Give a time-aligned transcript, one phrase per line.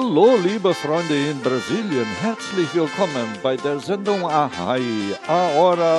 [0.00, 4.80] Hallo, liebe Freunde in Brasilien, herzlich willkommen bei der Sendung Ahai,
[5.26, 5.48] a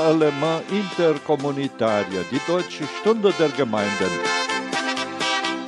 [0.07, 4.09] alemã intercomunitaria, die deutsche Stunde der Gemeinden.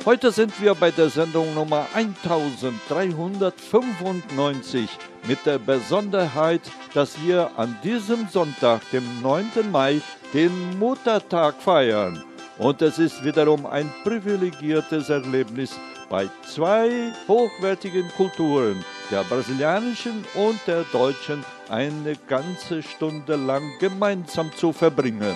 [0.06, 4.88] Heute sind wir bei der Sendung Nummer 1395
[5.28, 6.62] mit der Besonderheit,
[6.94, 9.70] dass wir an diesem Sonntag, dem 9.
[9.70, 10.00] Mai,
[10.32, 12.24] den Muttertag feiern.
[12.56, 15.78] Und es ist wiederum ein privilegiertes Erlebnis,
[16.12, 24.74] bei zwei hochwertigen Kulturen, der brasilianischen und der deutschen, eine ganze Stunde lang gemeinsam zu
[24.74, 25.34] verbringen.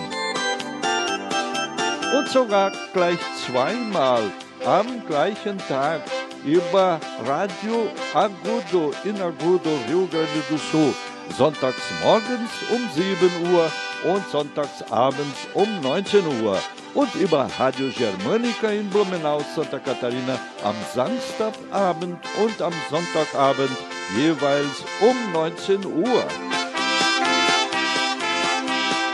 [2.15, 4.21] Und sogar gleich zweimal
[4.67, 6.01] am gleichen Tag
[6.45, 10.93] über Radio Agudo in Agudo, Rio Grande do Sul,
[11.35, 13.71] sonntags morgens um 7 Uhr
[14.13, 16.59] und sonntags abends um 19 Uhr
[16.97, 23.77] und über Radio Germanica in Blumenau, Santa Catarina am Samstagabend und am Sonntagabend
[24.17, 26.23] jeweils um 19 Uhr.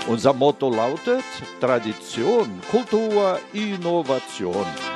[0.08, 1.26] Unser Motto lautet
[1.60, 4.93] Tradition, Kultur, Innovation.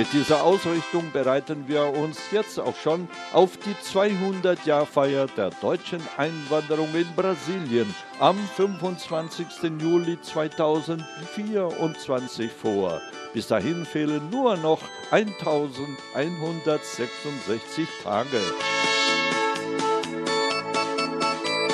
[0.00, 6.88] Mit dieser Ausrichtung bereiten wir uns jetzt auch schon auf die 200-Jahr-Feier der deutschen Einwanderung
[6.94, 9.46] in Brasilien am 25.
[9.78, 13.02] Juli 2024 vor.
[13.34, 14.80] Bis dahin fehlen nur noch
[15.10, 18.40] 1166 Tage.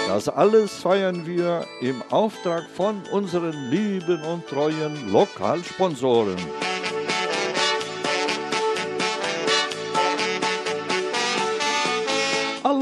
[0.09, 6.35] Das alles feiern wir im Auftrag von unseren lieben und treuen Lokalsponsoren.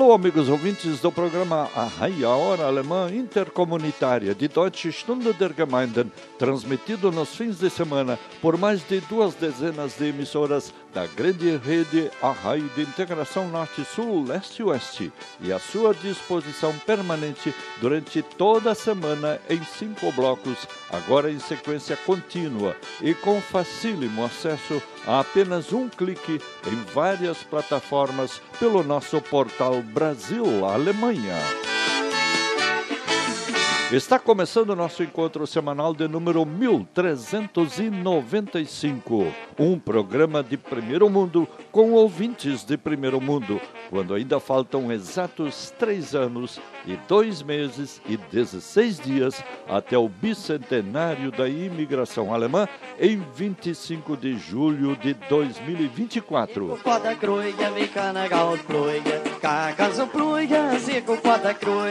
[0.04, 7.10] Alô, amigos ouvintes do programa A Hora Alemã Intercomunitária de Deutsche Stunde der Gemeinden, transmitido
[7.10, 12.60] nos fins de semana por mais de duas dezenas de emissoras da grande rede Arrai
[12.74, 20.12] de Integração Norte-Sul, Leste-Oeste e à sua disposição permanente durante toda a semana em cinco
[20.12, 27.42] blocos, agora em sequência contínua e com facílimo acesso a apenas um clique em várias
[27.42, 31.73] plataformas pelo nosso portal Brasil Alemanha.
[33.94, 39.32] Está começando o nosso encontro semanal de número 1395.
[39.56, 43.60] Um programa de primeiro mundo com ouvintes de primeiro mundo,
[43.90, 51.30] quando ainda faltam exatos três anos e dois meses e 16 dias até o bicentenário
[51.30, 52.66] da imigração alemã
[53.00, 56.78] em 25 de julho de 2024.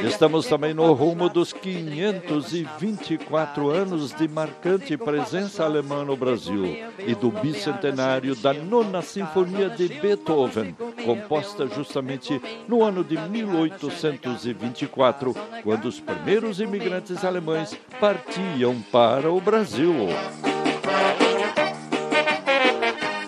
[0.06, 6.66] Estamos também no rumo dos 524 anos de marcante presença alemã no Brasil
[7.00, 15.86] e do bicentenário da nona Sinfonia de Beethoven, composta justamente no ano de 1824, quando
[15.86, 20.08] os primeiros imigrantes alemães partiam para o Brasil.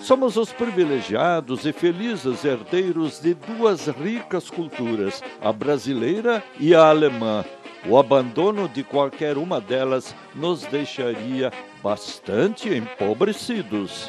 [0.06, 7.44] Somos os privilegiados e felizes herdeiros de duas ricas culturas, a brasileira e a alemã.
[7.88, 11.52] O abandono de qualquer uma delas nos deixaria
[11.82, 14.08] bastante empobrecidos.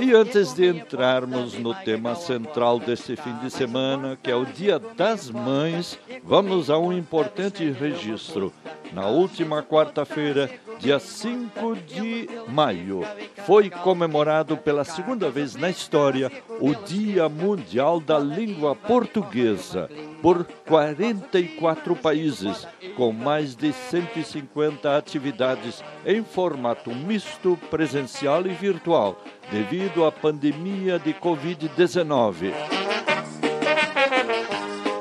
[0.00, 4.78] E antes de entrarmos no tema central deste fim de semana, que é o Dia
[4.78, 8.50] das Mães, vamos a um importante registro.
[8.94, 13.02] Na última quarta-feira, dia 5 de maio,
[13.46, 19.88] foi comemorado pela segunda vez na história o Dia Mundial da Língua Portuguesa
[20.22, 30.04] por 44 países, com mais de 150 atividades em formato misto, presencial e virtual, devido
[30.04, 32.79] à pandemia de Covid-19.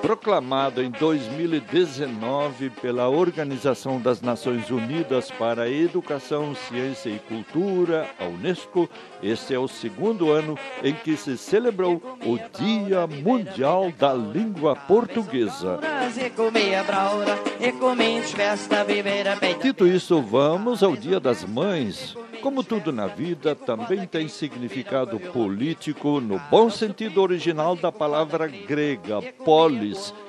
[0.02, 8.26] Proclamado em 2019 pela Organização das Nações Unidas para a Educação, Ciência e Cultura, a
[8.26, 8.90] Unesco,
[9.22, 15.80] este é o segundo ano em que se celebrou o Dia Mundial da Língua Portuguesa.
[19.62, 22.16] Dito isso, vamos ao Dia das Mães.
[22.42, 29.22] Como tudo na vida, também tem significado político no bom sentido original da palavra grega,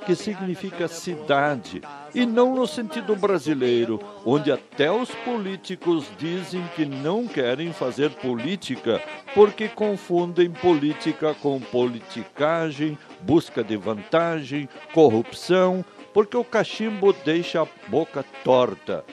[0.06, 1.82] que significa cidade,
[2.14, 9.02] e não no sentido brasileiro, onde até os políticos dizem que não querem fazer política
[9.34, 18.24] porque confundem política com politicagem, busca de vantagem, corrupção, porque o cachimbo deixa a boca
[18.44, 19.04] torta.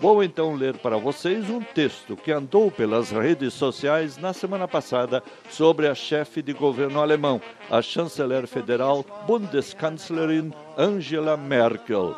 [0.00, 5.24] Vou então ler para vocês um texto que andou pelas redes sociais na semana passada
[5.50, 12.14] sobre a chefe de governo alemão, a chanceler federal Bundeskanzlerin Angela Merkel.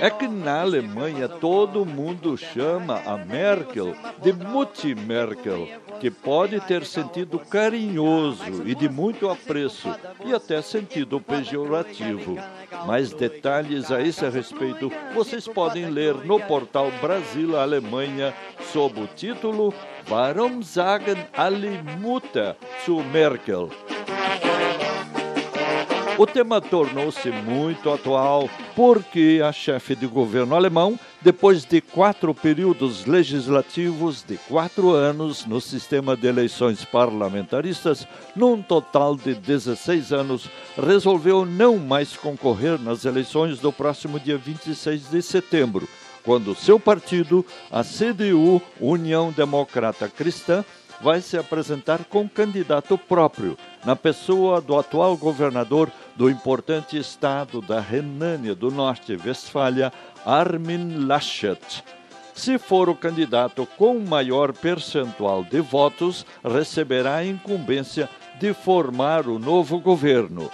[0.00, 5.68] É que na Alemanha todo mundo chama a Merkel de Mutti Merkel,
[6.00, 9.94] que pode ter sentido carinhoso e de muito apreço,
[10.24, 12.38] e até sentido pejorativo.
[12.86, 18.32] Mais detalhes a esse respeito vocês podem ler no portal Brasil Alemanha
[18.72, 19.74] sob o título
[20.08, 22.56] Warum sagen alle Mutter
[22.86, 23.68] zu Merkel?
[26.20, 28.46] O tema tornou-se muito atual
[28.76, 35.62] porque a chefe de governo alemão, depois de quatro períodos legislativos de quatro anos no
[35.62, 38.06] sistema de eleições parlamentaristas,
[38.36, 45.08] num total de 16 anos, resolveu não mais concorrer nas eleições do próximo dia 26
[45.08, 45.88] de setembro,
[46.22, 50.66] quando seu partido, a CDU, União Democrata Cristã,
[51.00, 57.80] vai se apresentar com candidato próprio, na pessoa do atual governador do importante estado da
[57.80, 59.92] Renânia do Norte-Westfália,
[60.24, 61.82] Armin Laschet.
[62.34, 68.08] Se for o candidato com maior percentual de votos, receberá a incumbência
[68.38, 70.50] de formar o novo governo.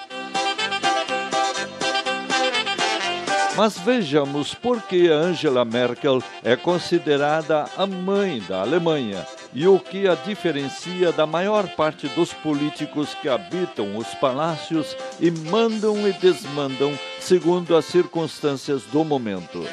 [3.56, 9.26] Mas vejamos por que Angela Merkel é considerada a mãe da Alemanha
[9.56, 15.31] e o que a diferencia da maior parte dos políticos que habitam os palácios e
[15.31, 19.64] mandam e desmandam segundo as circunstâncias do momento.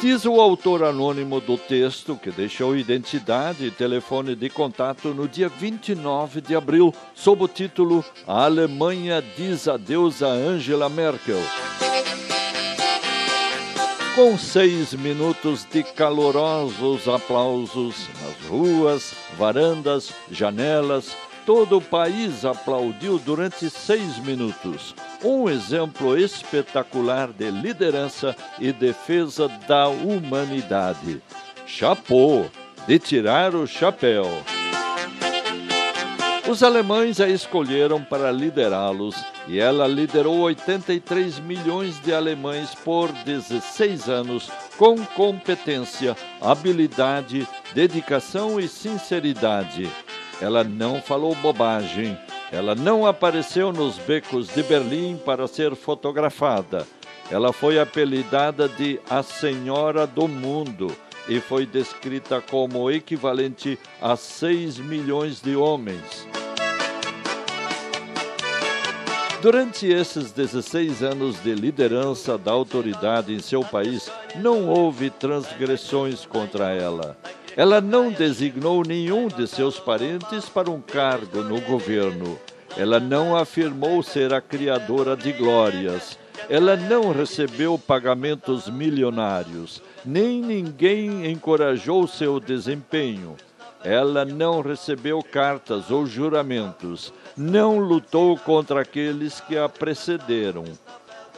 [0.00, 5.50] Diz o autor anônimo do texto, que deixou identidade e telefone de contato no dia
[5.50, 11.42] 29 de abril, sob o título A Alemanha diz adeus a Angela Merkel.
[14.14, 21.16] Com seis minutos de calorosos aplausos nas ruas, varandas, janelas,
[21.46, 29.88] todo o país aplaudiu durante seis minutos um exemplo espetacular de liderança e defesa da
[29.88, 31.22] humanidade.
[31.66, 32.46] Chapô,
[32.86, 34.24] de tirar o chapéu.
[36.48, 39.14] Os alemães a escolheram para liderá-los
[39.46, 48.66] e ela liderou 83 milhões de alemães por 16 anos com competência, habilidade, dedicação e
[48.66, 49.88] sinceridade.
[50.40, 52.18] Ela não falou bobagem
[52.52, 56.84] ela não apareceu nos becos de Berlim para ser fotografada.
[57.30, 60.88] Ela foi apelidada de a Senhora do Mundo
[61.28, 66.26] e foi descrita como equivalente a 6 milhões de homens.
[69.40, 76.74] Durante esses 16 anos de liderança da autoridade em seu país, não houve transgressões contra
[76.74, 77.16] ela.
[77.56, 82.38] Ela não designou nenhum de seus parentes para um cargo no governo.
[82.76, 86.18] Ela não afirmou ser a criadora de glórias.
[86.48, 93.36] Ela não recebeu pagamentos milionários, nem ninguém encorajou seu desempenho.
[93.82, 100.64] Ela não recebeu cartas ou juramentos, não lutou contra aqueles que a precederam.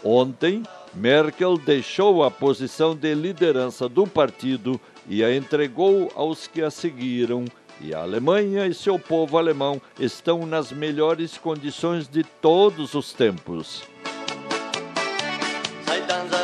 [0.04, 6.70] Ontem, Merkel deixou a posição de liderança do partido e a entregou aos que a
[6.70, 7.44] seguiram,
[7.80, 13.91] e a Alemanha e seu povo alemão estão nas melhores condições de todos os tempos.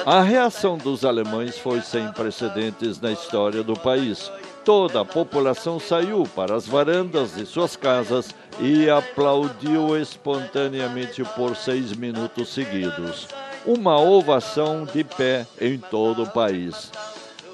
[0.07, 4.31] A reação dos alemães foi sem precedentes na história do país.
[4.65, 11.93] Toda a população saiu para as varandas de suas casas e aplaudiu espontaneamente por seis
[11.95, 13.29] minutos seguidos.
[13.67, 16.91] Uma ovação de pé em todo o país.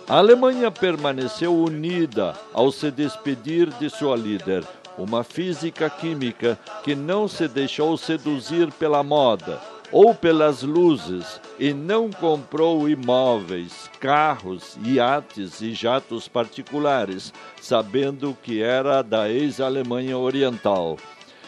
[0.09, 4.65] A Alemanha permaneceu unida ao se despedir de sua líder,
[4.99, 9.61] uma física química que não se deixou seduzir pela moda
[9.95, 17.33] ou pelas luzes e não comprou imóveis, carros, iates e jatos particulares,
[17.63, 20.99] sabendo que era da ex-Alemanha Oriental.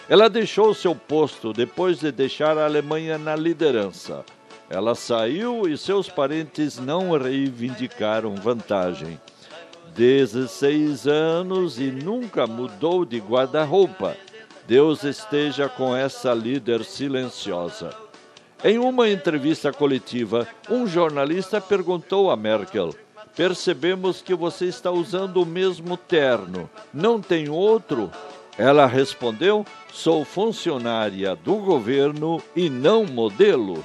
[0.09, 4.25] Ela deixou seu posto depois de deixar a Alemanha na liderança.
[4.71, 9.21] Ela saiu e seus parentes não reivindicaram vantagem.
[9.97, 14.17] 16 anos e nunca mudou de guarda-roupa.
[14.69, 18.06] Deus esteja com essa líder silenciosa.
[18.65, 22.95] Em uma entrevista coletiva, um jornalista perguntou a Merkel:
[23.37, 26.69] Percebemos que você está usando o mesmo terno.
[26.93, 28.11] Não tem outro?
[28.57, 33.85] Ela respondeu: Sou funcionária do governo e não modelo.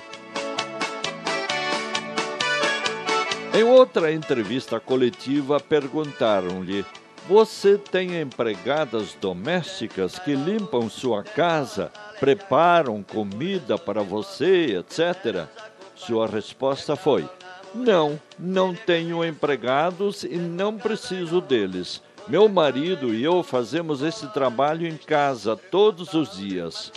[3.53, 6.85] Em outra entrevista coletiva, perguntaram-lhe:
[7.27, 15.47] Você tem empregadas domésticas que limpam sua casa, preparam comida para você, etc.
[15.95, 17.27] Sua resposta foi:
[17.75, 22.01] Não, não tenho empregados e não preciso deles.
[22.27, 26.91] Meu marido e eu fazemos esse trabalho em casa todos os dias.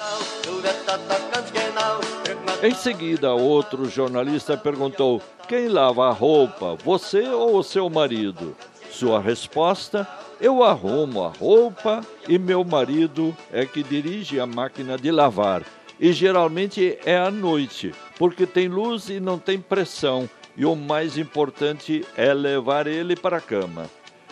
[2.63, 8.57] Em seguida, outro jornalista perguntou: Quem lava a roupa, você ou seu marido?
[8.95, 10.07] Sua resposta:
[10.41, 15.65] Eu arrumo a roupa e meu marido é que dirige a máquina de lavar.
[15.99, 21.19] E geralmente é à noite, porque tem luz e não tem pressão, e o mais
[21.19, 23.91] importante é levar ele para a cama.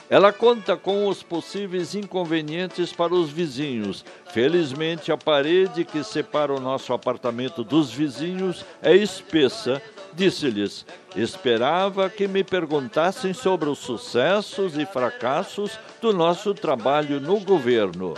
[0.09, 4.05] Ela conta com os possíveis inconvenientes para os vizinhos.
[4.31, 9.83] Felizmente, a parede que separa o nosso apartamento dos vizinhos é espessa.
[10.15, 10.85] Disse-lhes:
[11.17, 18.15] Esperava que me perguntassem sobre os sucessos e fracassos do nosso trabalho no governo.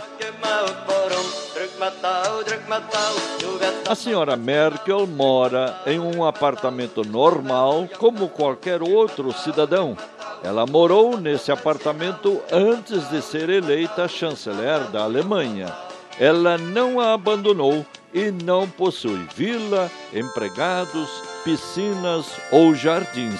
[3.87, 9.95] A senhora Merkel mora em um apartamento normal, como qualquer outro cidadão.
[10.43, 15.73] Ela morou nesse apartamento antes de ser eleita chanceler da Alemanha.
[16.19, 21.09] Ela não a abandonou e não possui vila, empregados,
[21.45, 23.39] piscinas ou jardins.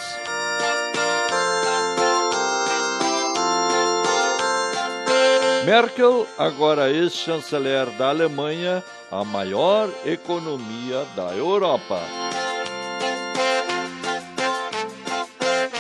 [5.66, 12.00] Merkel, agora ex-chanceler da Alemanha, a maior economia da Europa.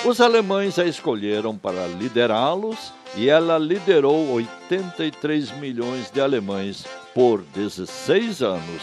[0.03, 8.41] Os alemães a escolheram para liderá-los e ela liderou 83 milhões de alemães por 16
[8.41, 8.81] anos.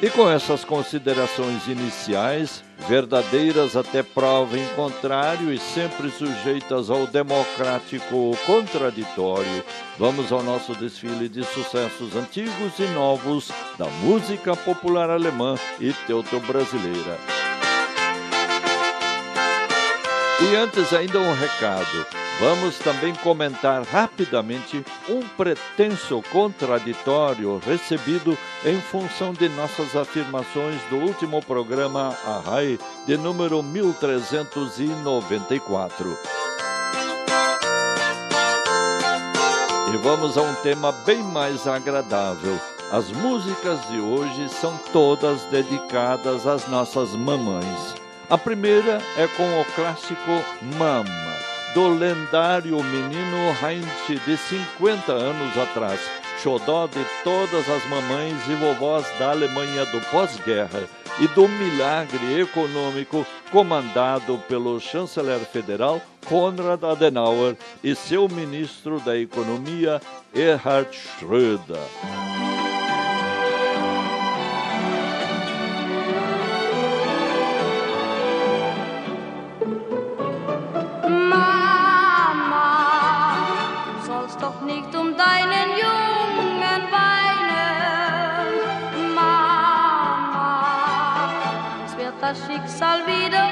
[0.00, 8.30] E com essas considerações iniciais, verdadeiras até prova em contrário e sempre sujeitas ao democrático
[8.46, 9.64] contraditório,
[9.98, 17.18] vamos ao nosso desfile de sucessos antigos e novos da música popular alemã e teuto-brasileira.
[20.40, 22.27] E antes ainda um recado.
[22.40, 31.42] Vamos também comentar rapidamente um pretenso contraditório recebido em função de nossas afirmações do último
[31.42, 36.16] programa Arrai de número 1394.
[39.92, 42.56] E vamos a um tema bem mais agradável.
[42.92, 47.96] As músicas de hoje são todas dedicadas às nossas mamães.
[48.30, 50.44] A primeira é com o clássico
[50.78, 51.37] Mama
[51.74, 56.00] do lendário menino Heinz de 50 anos atrás,
[56.42, 60.88] xodó de todas as mamães e vovós da Alemanha do pós-guerra
[61.20, 70.00] e do milagre econômico comandado pelo chanceler federal Konrad Adenauer e seu ministro da Economia
[70.34, 72.57] Erhard Schröder.
[92.80, 93.47] Das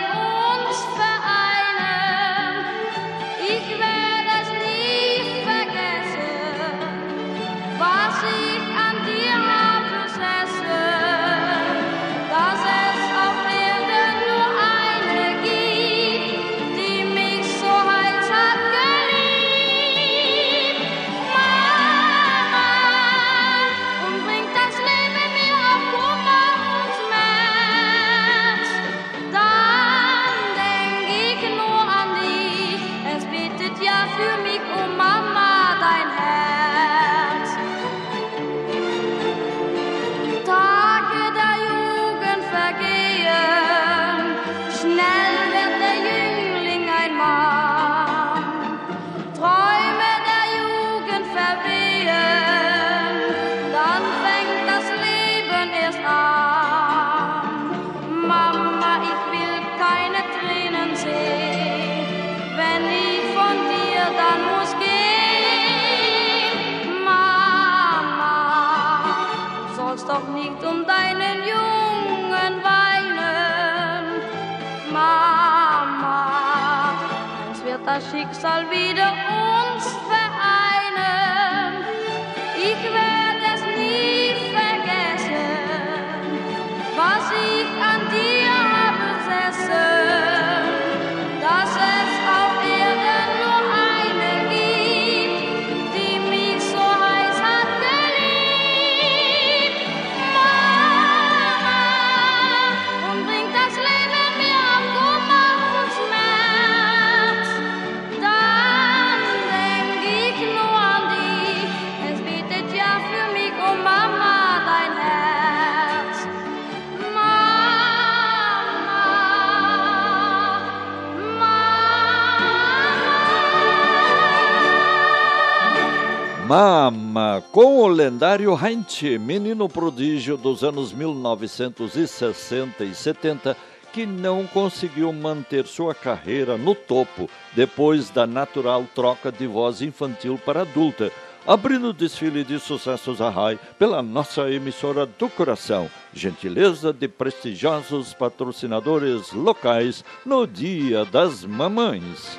[127.97, 133.57] lendário Heinz, menino prodígio dos anos 1960 e 70,
[133.91, 140.39] que não conseguiu manter sua carreira no topo depois da natural troca de voz infantil
[140.45, 141.11] para adulta,
[141.47, 145.91] abrindo o desfile de sucessos a RAI pela nossa emissora do coração.
[146.13, 152.39] Gentileza de prestigiosos patrocinadores locais no Dia das Mamães.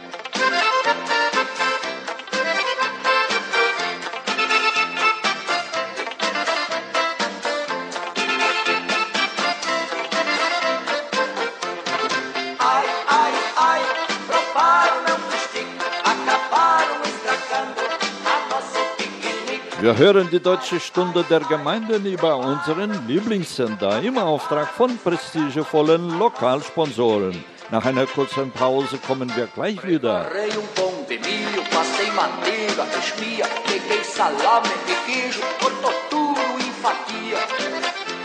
[19.79, 27.43] Wir hören die Deutsche Stunde der Gemeinden über unseren Lieblingssender im Auftrag von prestigevollen Lokalsponsoren.
[27.69, 30.21] Nach einer kurzen Pause kommen wir gleich wieder.
[30.21, 36.71] Agarrei um pão de milho, passei manteiga, espia, peguei salame e queijo, cortou tudo em
[36.81, 37.37] fatia.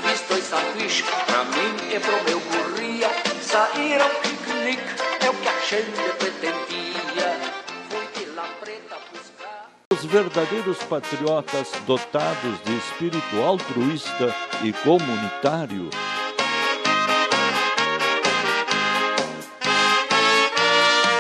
[0.04, 3.10] Fiz dois sanduíches pra mim e pro meu gurria.
[3.42, 4.82] Saíram piquenique,
[5.20, 6.71] é o que a gente pretendia.
[10.02, 14.34] Os verdadeiros patriotas dotados de espírito altruísta
[14.64, 15.88] e comunitário.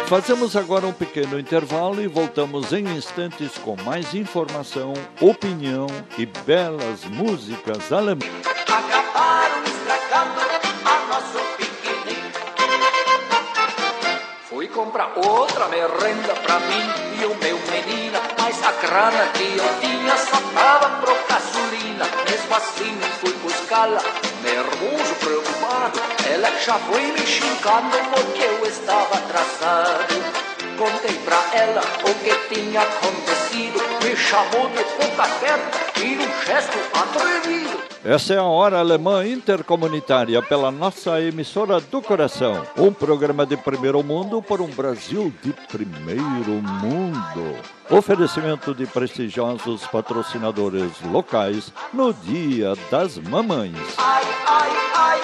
[0.08, 5.86] Fazemos agora um pequeno intervalo e voltamos em instantes com mais informação, opinião
[6.18, 8.51] e belas músicas alemãs.
[14.92, 19.80] Fui comprar outra merenda pra mim e o meu menina, mas a grana que eu
[19.80, 22.04] tinha só tava pro gasolina.
[22.28, 24.02] Mesmo assim fui buscá-la,
[24.42, 25.98] nervoso, preocupado.
[26.30, 30.14] Ela já foi me xingando porque eu estava atrasado.
[30.76, 36.78] Contei pra ela o que tinha acontecido, me chamou de boca aberta e num gesto
[36.92, 37.82] atrevido.
[38.04, 42.66] Essa é a Hora Alemã Intercomunitária pela nossa emissora do coração.
[42.76, 46.50] Um programa de primeiro mundo por um Brasil de primeiro
[46.82, 47.56] mundo.
[47.88, 53.76] Oferecimento de prestigiosos patrocinadores locais no Dia das Mamães.
[53.98, 55.20] Ai, ai, ai.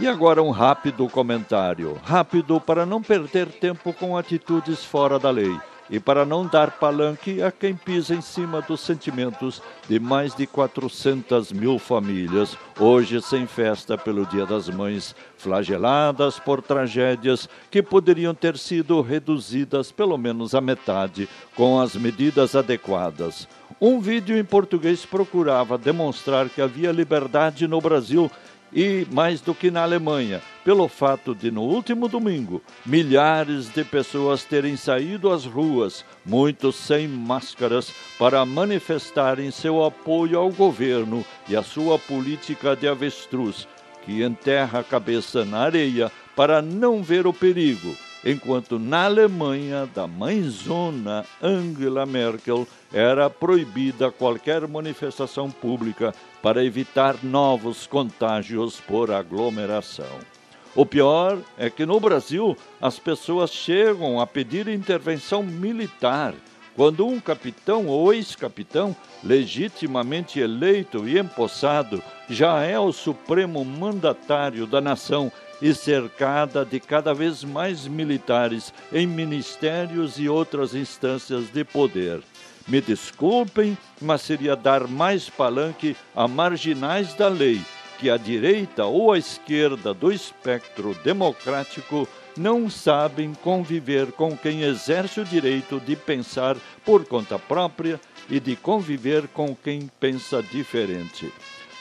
[0.00, 2.00] E agora um rápido comentário.
[2.02, 5.54] Rápido para não perder tempo com atitudes fora da lei
[5.92, 10.46] e para não dar palanque a quem pisa em cima dos sentimentos de mais de
[10.46, 18.34] 400 mil famílias, hoje sem festa pelo Dia das Mães, flageladas por tragédias que poderiam
[18.34, 23.46] ter sido reduzidas pelo menos à metade com as medidas adequadas.
[23.78, 28.30] Um vídeo em português procurava demonstrar que havia liberdade no Brasil
[28.72, 34.44] e mais do que na Alemanha, pelo fato de no último domingo milhares de pessoas
[34.44, 41.62] terem saído às ruas, muitos sem máscaras, para manifestarem seu apoio ao governo e à
[41.62, 43.66] sua política de avestruz,
[44.04, 50.06] que enterra a cabeça na areia para não ver o perigo enquanto na Alemanha da
[50.06, 60.31] mãezona Angela Merkel era proibida qualquer manifestação pública para evitar novos contágios por aglomeração.
[60.74, 66.34] O pior é que no Brasil as pessoas chegam a pedir intervenção militar
[66.74, 74.80] quando um capitão ou ex-capitão, legitimamente eleito e empossado, já é o supremo mandatário da
[74.80, 75.30] nação
[75.60, 82.20] e cercada de cada vez mais militares em ministérios e outras instâncias de poder.
[82.66, 87.60] Me desculpem, mas seria dar mais palanque a marginais da lei,
[88.02, 95.20] que a direita ou a esquerda do espectro democrático não sabem conviver com quem exerce
[95.20, 101.32] o direito de pensar por conta própria e de conviver com quem pensa diferente.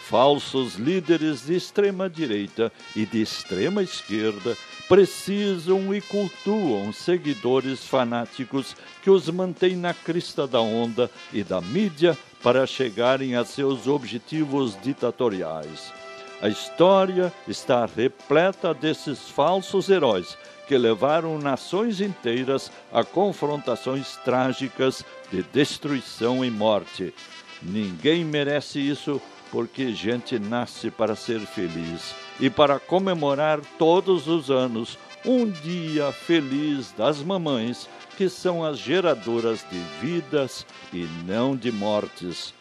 [0.03, 4.55] falsos líderes de extrema direita e de extrema esquerda
[4.87, 12.15] precisam e cultuam seguidores fanáticos que os mantêm na crista da onda e da mídia
[12.43, 16.00] para chegarem a seus objetivos ditatoriais.
[16.41, 20.35] A história está repleta desses falsos heróis
[20.67, 27.13] que levaram nações inteiras a confrontações trágicas de destruição e morte.
[27.61, 34.97] Ninguém merece isso porque gente nasce para ser feliz e para comemorar todos os anos
[35.23, 42.53] um dia feliz das mamães, que são as geradoras de vidas e não de mortes.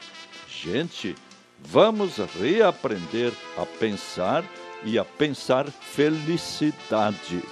[0.48, 1.14] Gente,
[1.62, 4.44] vamos reaprender a pensar
[4.84, 7.42] e a pensar felicidade.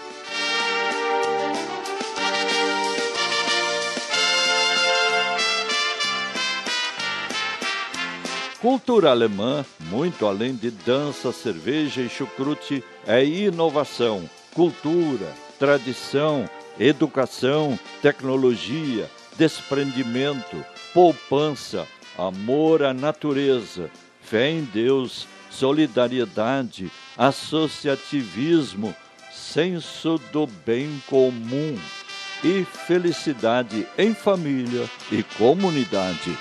[8.61, 16.45] Cultura alemã, muito além de dança, cerveja e chucrute, é inovação, cultura, tradição,
[16.77, 21.87] educação, tecnologia, desprendimento, poupança,
[22.19, 23.89] amor à natureza,
[24.21, 28.95] fé em Deus, solidariedade, associativismo,
[29.33, 31.79] senso do bem comum
[32.43, 36.37] e felicidade em família e comunidade.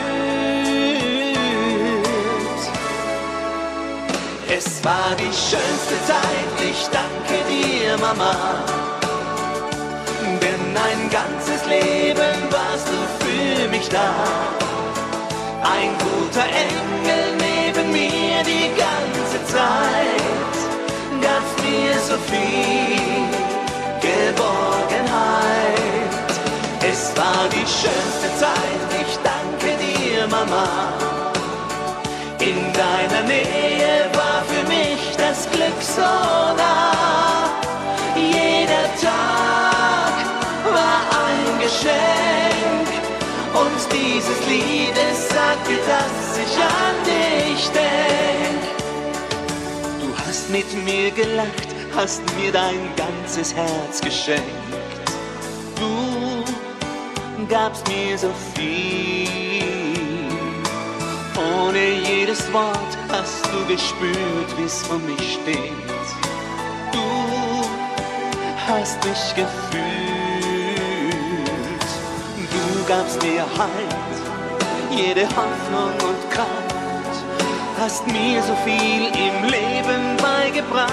[4.49, 8.35] Es war die schönste Zeit, ich danke dir, Mama.
[10.41, 14.13] Denn ein ganzes Leben warst du für mich da.
[15.63, 20.55] Ein guter Engel neben mir die ganze Zeit.
[21.21, 22.97] Gab's mir so viel
[24.01, 25.96] Geborgenheit.
[26.89, 30.93] Es war die schönste Zeit, ich danke dir, Mama.
[32.39, 37.49] In deiner Nähe war für mich das Glück so nah.
[38.15, 40.13] Jeder Tag
[40.71, 42.87] war ein Geschenk.
[43.53, 48.61] Und dieses Lied, es sagte, dass ich an dich denk.
[49.99, 54.66] Du hast mit mir gelacht, hast mir dein ganzes Herz geschenkt.
[57.47, 59.27] Du gabst mir so viel.
[61.37, 65.71] Ohne jedes Wort hast du gespürt, wie's um mich steht.
[66.91, 66.99] Du
[68.67, 69.85] hast mich gefühlt.
[72.51, 74.15] Du gabst mir Halt,
[74.91, 77.15] jede Hoffnung und Kraft.
[77.79, 80.87] Hast mir so viel im Leben beigebracht.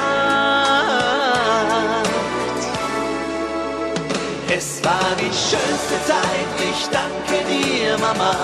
[4.53, 8.35] Es war die schönste Zeit, ich danke dir, Mama.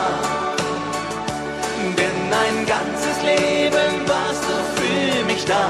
[1.97, 5.69] Denn ein ganzes Leben warst du für mich da.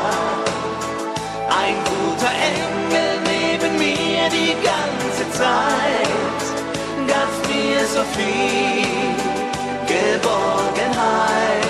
[1.48, 6.40] Ein guter Engel neben mir die ganze Zeit.
[7.08, 9.20] Gab's mir so viel
[9.86, 11.60] Geborgenheit.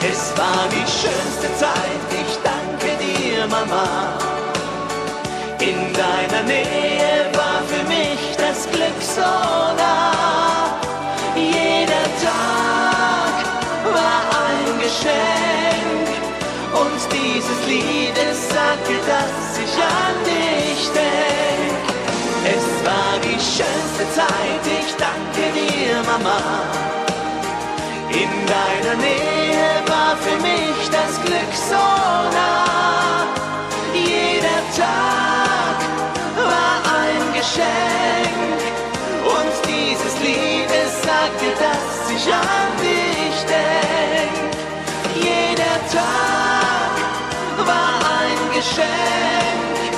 [0.00, 4.18] Es war die schönste Zeit, ich danke dir, Mama.
[5.60, 7.53] In deiner Nähe war
[8.70, 10.78] Glück so nah.
[11.36, 13.34] Jeder Tag
[13.96, 16.08] war ein Geschenk.
[16.72, 21.84] Und dieses Lied, es sagte, dass ich an dich denk.
[22.56, 26.40] Es war die schönste Zeit, ich danke dir, Mama.
[28.10, 33.26] In deiner Nähe war für mich das Glück so nah.
[33.94, 35.23] Jeder Tag
[37.54, 38.62] Geschenk.
[39.24, 44.34] Und dieses Lied, es sagt dir, dass ich an dich denk.
[45.14, 46.94] Jeder Tag
[47.64, 49.92] war ein Geschenk.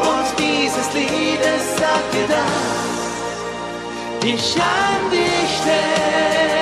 [0.00, 3.04] Und dieses Lied, es sagt dir, dass
[4.24, 6.61] ich an dich denk.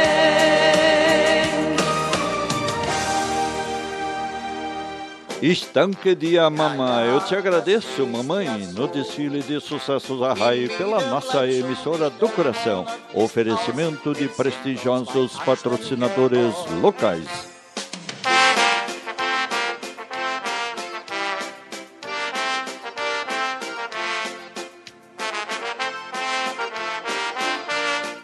[5.42, 7.02] Estanque de Amamá.
[7.02, 12.84] Eu te agradeço, mamãe, no desfile de sucessos da RAI pela nossa emissora do coração.
[13.14, 17.59] Oferecimento de prestigiosos patrocinadores locais.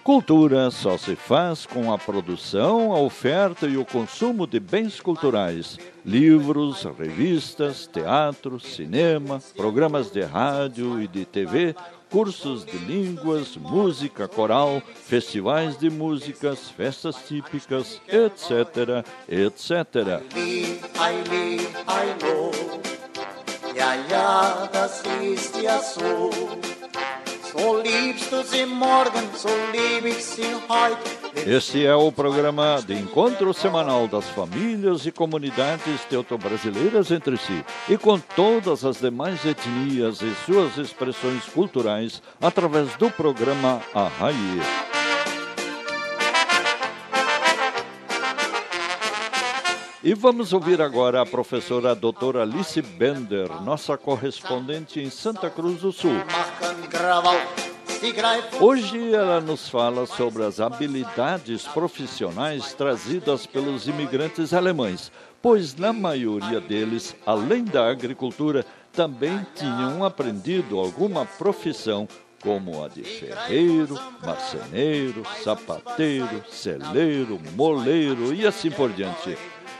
[0.07, 5.81] Cultura só se faz com a produção, a oferta e o consumo de bens culturais,
[6.05, 11.75] livros, revistas, teatro, cinema, programas de rádio e de TV,
[12.09, 20.23] cursos de línguas, música coral, festivais de músicas, festas típicas, etc., etc.
[31.47, 37.97] Este é o programa de encontro semanal das famílias e comunidades teuto-brasileiras entre si e
[37.97, 44.96] com todas as demais etnias e suas expressões culturais através do programa Arraie.
[50.07, 55.91] E vamos ouvir agora a professora doutora Alice Bender, nossa correspondente em Santa Cruz do
[55.91, 56.13] Sul.
[58.61, 65.11] Hoje ela nos fala sobre as habilidades profissionais trazidas pelos imigrantes alemães,
[65.43, 72.07] pois na maioria deles, além da agricultura, também tinham aprendido alguma profissão
[72.41, 79.37] como a de ferreiro, marceneiro, sapateiro, celeiro, moleiro e assim por diante.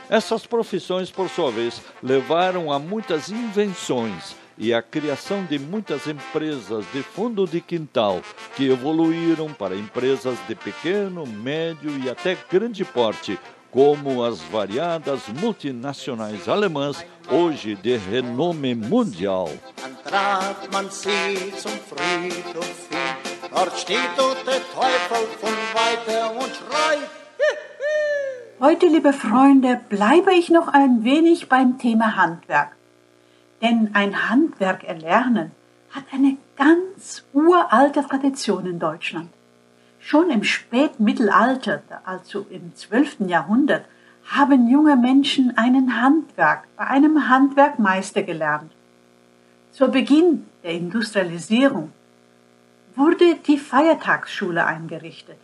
[0.09, 6.85] Essas profissões, por sua vez, levaram a muitas invenções e a criação de muitas empresas
[6.93, 8.21] de fundo de quintal,
[8.55, 13.37] que evoluíram para empresas de pequeno, médio e até grande porte,
[13.69, 19.49] como as variadas multinacionais alemãs, hoje de renome mundial.
[23.57, 24.15] Dort steht
[24.45, 27.09] der Teufel von weiter und schreit.
[28.59, 32.75] Heute, liebe Freunde, bleibe ich noch ein wenig beim Thema Handwerk.
[33.61, 35.51] Denn ein Handwerk erlernen
[35.91, 39.29] hat eine ganz uralte Tradition in Deutschland.
[39.99, 43.27] Schon im Spätmittelalter, also im 12.
[43.27, 43.85] Jahrhundert,
[44.25, 48.71] haben junge Menschen einen Handwerk bei einem Handwerkmeister gelernt.
[49.71, 51.91] Zu Beginn der Industrialisierung
[52.95, 55.37] wurde die Feiertagsschule eingerichtet.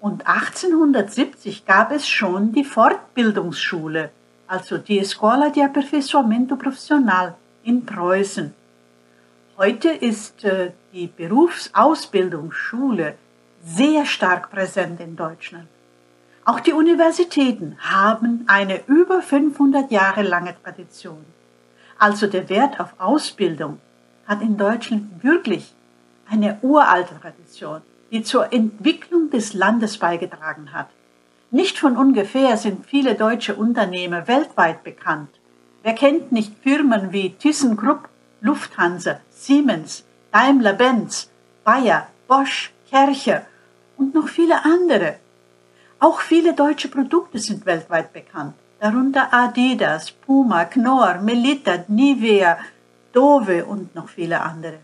[0.00, 4.10] Und 1870 gab es schon die Fortbildungsschule,
[4.46, 7.34] also die Escola de Aperfeiçoamento Profissional
[7.64, 8.54] in Preußen.
[9.56, 13.16] Heute ist äh, die Berufsausbildungsschule
[13.64, 15.66] sehr stark präsent in Deutschland.
[16.44, 21.24] Auch die Universitäten haben eine über 500 Jahre lange Tradition.
[21.98, 23.80] Also der Wert auf Ausbildung
[24.28, 25.74] hat in Deutschland wirklich
[26.30, 30.88] eine uralte Tradition, die zur Entwicklung des Landes beigetragen hat.
[31.50, 35.30] Nicht von ungefähr sind viele deutsche Unternehmer weltweit bekannt.
[35.82, 38.08] Wer kennt nicht Firmen wie ThyssenKrupp,
[38.40, 41.30] Lufthansa, Siemens, Daimler-Benz,
[41.64, 43.46] Bayer, Bosch, Kercher
[43.96, 45.16] und noch viele andere.
[45.98, 52.58] Auch viele deutsche Produkte sind weltweit bekannt, darunter Adidas, Puma, Knorr, Melita, Nivea,
[53.12, 54.78] Dove und noch viele andere.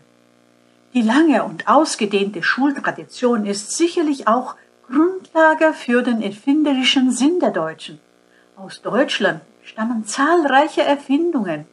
[0.95, 4.55] Die lange und ausgedehnte Schultradition ist sicherlich auch
[4.87, 7.99] Grundlage für den erfinderischen Sinn der Deutschen.
[8.55, 11.65] Aus Deutschland stammen zahlreiche Erfindungen,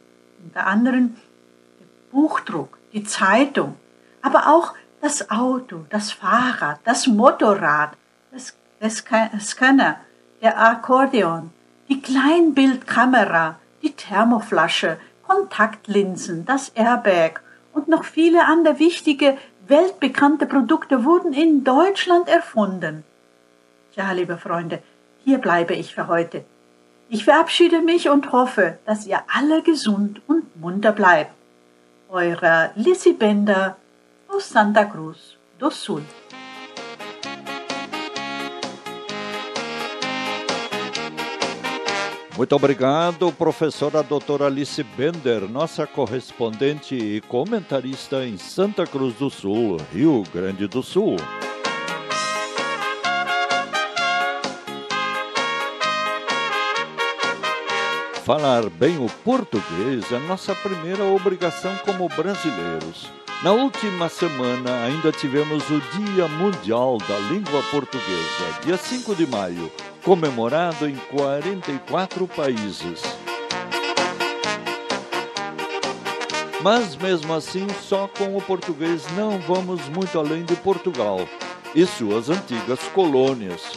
[0.43, 1.15] unter anderem
[1.79, 3.75] der Buchdruck, die Zeitung,
[4.21, 7.91] aber auch das Auto, das Fahrrad, das Motorrad,
[8.33, 9.05] das, das
[9.39, 10.01] Scanner,
[10.41, 11.51] der Akkordeon,
[11.87, 17.42] die Kleinbildkamera, die Thermoflasche, Kontaktlinsen, das Airbag
[17.73, 23.03] und noch viele andere wichtige, weltbekannte Produkte wurden in Deutschland erfunden.
[23.95, 24.81] Ja, liebe Freunde,
[25.23, 26.43] hier bleibe ich für heute.
[27.09, 31.31] Ich verabschiede mich und hoffe, dass ihr alle gesund und munter bleibt.
[32.09, 33.75] Eure Lissy Bender
[34.27, 36.03] aus Santa Cruz do Sul.
[42.35, 49.77] Muito obrigado, professora doutora Alice Bender, nossa correspondente e comentarista em Santa Cruz do Sul,
[49.93, 51.15] Rio Grande do Sul.
[58.25, 63.11] Falar bem o português é nossa primeira obrigação como brasileiros.
[63.43, 69.69] Na última semana ainda tivemos o Dia Mundial da Língua Portuguesa, dia 5 de maio,
[70.01, 73.01] comemorado em 44 países.
[76.61, 81.19] Mas mesmo assim, só com o português não vamos muito além de Portugal
[81.75, 83.73] e suas antigas colônias.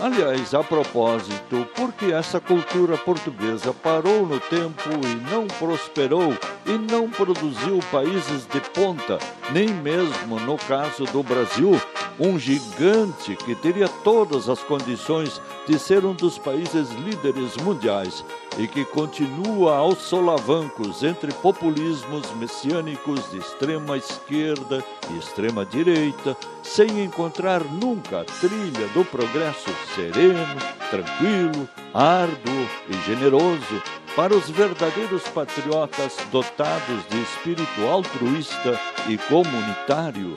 [0.00, 6.32] Aliás, a propósito, por que essa cultura portuguesa parou no tempo e não prosperou
[6.64, 9.18] e não produziu países de ponta,
[9.52, 11.80] nem mesmo no caso do Brasil,
[12.18, 18.24] um gigante que teria todas as condições de ser um dos países líderes mundiais
[18.58, 27.04] e que continua aos solavancos entre populismos messiânicos de extrema esquerda e extrema direita, sem
[27.04, 30.56] encontrar nunca a trilha do progresso sereno,
[30.90, 33.82] tranquilo, árduo e generoso
[34.16, 40.34] para os verdadeiros patriotas dotados de espírito altruísta e comunitário.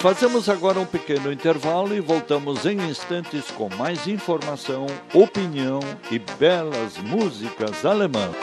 [0.00, 5.80] Fazemos agora um pequeno intervalo e voltamos em instantes com mais informação, opinião
[6.10, 8.36] e belas músicas alemãs.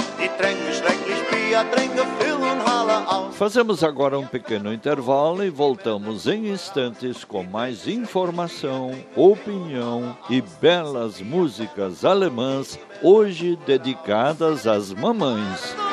[3.33, 11.21] Fazemos agora um pequeno intervalo e voltamos em instantes com mais informação, opinião e belas
[11.21, 15.92] músicas alemãs, hoje dedicadas às mamães.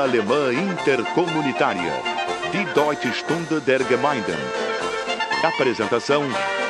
[0.00, 1.92] Alemã Intercomunitária.
[2.50, 4.38] Die Deutsche Stunde der Gemeinden.
[5.42, 6.22] Apresentação: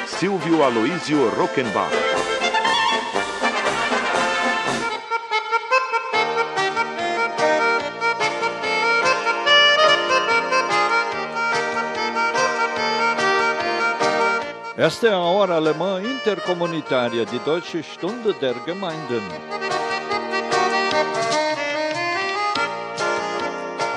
[0.06, 1.92] Silvio Aloísio Rockenbach.
[14.76, 19.22] Esta é a hora alemã intercomunitária de Deutsche Stunde der Gemeinden.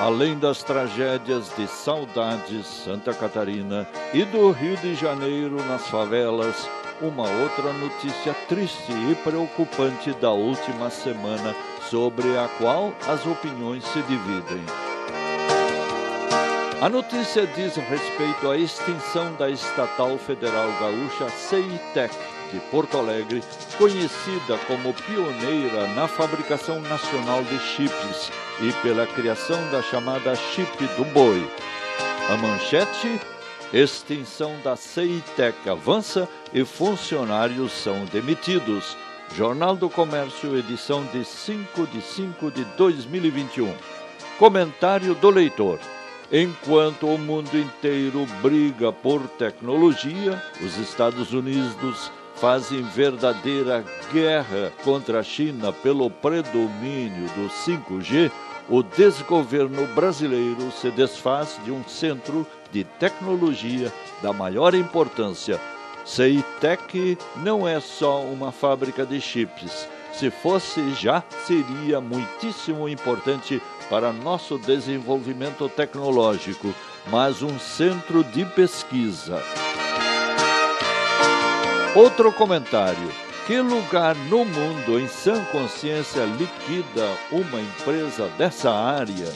[0.06, 6.70] Além das tragédias de Saudades, Santa Catarina e do Rio de Janeiro nas favelas,
[7.02, 11.56] uma outra notícia triste e preocupante da última semana,
[11.90, 14.62] sobre a qual as opiniões se dividem.
[16.80, 22.14] A notícia diz respeito à extinção da estatal federal gaúcha CITEC
[22.52, 23.42] de Porto Alegre,
[23.78, 28.30] conhecida como pioneira na fabricação nacional de chips
[28.60, 31.46] e pela criação da chamada chip do boi.
[32.28, 33.20] A manchete:
[33.72, 38.96] extinção da CITEC avança e funcionários são demitidos.
[39.34, 43.74] Jornal do Comércio, edição de 5 de 5 de 2021.
[44.38, 45.78] Comentário do leitor.
[46.32, 55.22] Enquanto o mundo inteiro briga por tecnologia, os Estados Unidos fazem verdadeira guerra contra a
[55.22, 58.30] China pelo predomínio do 5G,
[58.68, 65.60] o desgoverno brasileiro se desfaz de um centro de tecnologia da maior importância.
[66.04, 69.88] Ceitec não é só uma fábrica de chips.
[70.12, 73.60] Se fosse já, seria muitíssimo importante
[73.90, 76.74] para nosso desenvolvimento tecnológico,
[77.10, 79.42] mas um centro de pesquisa.
[81.96, 83.10] Outro comentário.
[83.46, 89.32] Que lugar no mundo, em sã consciência, liquida uma empresa dessa área?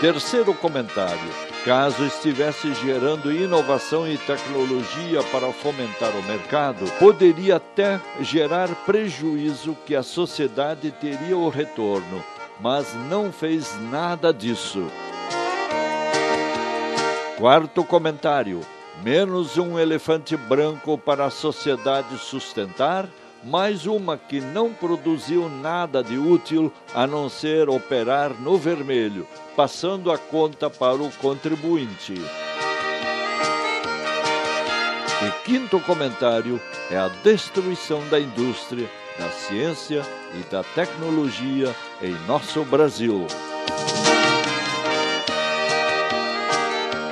[0.00, 1.30] Terceiro comentário.
[1.62, 9.94] Caso estivesse gerando inovação e tecnologia para fomentar o mercado, poderia até gerar prejuízo que
[9.94, 12.24] a sociedade teria o retorno,
[12.58, 14.86] mas não fez nada disso.
[17.36, 18.62] Quarto comentário
[19.02, 23.08] menos um elefante branco para a sociedade sustentar,
[23.42, 29.26] mais uma que não produziu nada de útil a não ser operar no vermelho,
[29.56, 32.14] passando a conta para o contribuinte.
[35.22, 38.88] E quinto comentário é a destruição da indústria,
[39.18, 40.02] da ciência
[40.38, 43.26] e da tecnologia em nosso Brasil.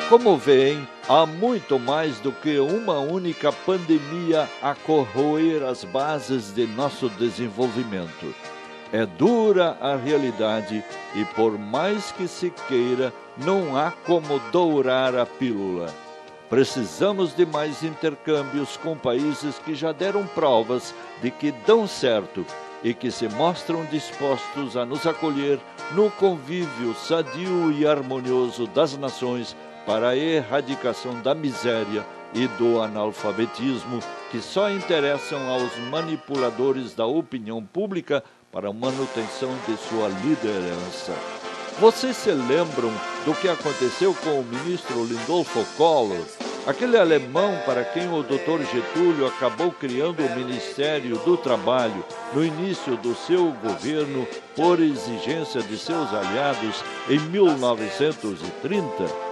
[0.09, 6.67] Como veem, há muito mais do que uma única pandemia a corroer as bases de
[6.67, 8.35] nosso desenvolvimento.
[8.91, 10.83] É dura a realidade
[11.15, 15.93] e, por mais que se queira, não há como dourar a pílula.
[16.49, 22.47] Precisamos de mais intercâmbios com países que já deram provas de que dão certo
[22.83, 25.61] e que se mostram dispostos a nos acolher
[25.93, 29.55] no convívio sadio e harmonioso das nações
[29.89, 37.65] para a erradicação da miséria e do analfabetismo que só interessam aos manipuladores da opinião
[37.65, 38.23] pública
[38.53, 41.15] para a manutenção de sua liderança.
[41.81, 42.93] Vocês se lembram
[43.25, 46.23] do que aconteceu com o ministro Lindolfo Collor,
[46.67, 48.63] aquele alemão para quem o Dr.
[48.71, 55.79] Getúlio acabou criando o Ministério do Trabalho no início do seu governo por exigência de
[55.79, 59.28] seus aliados em 1930?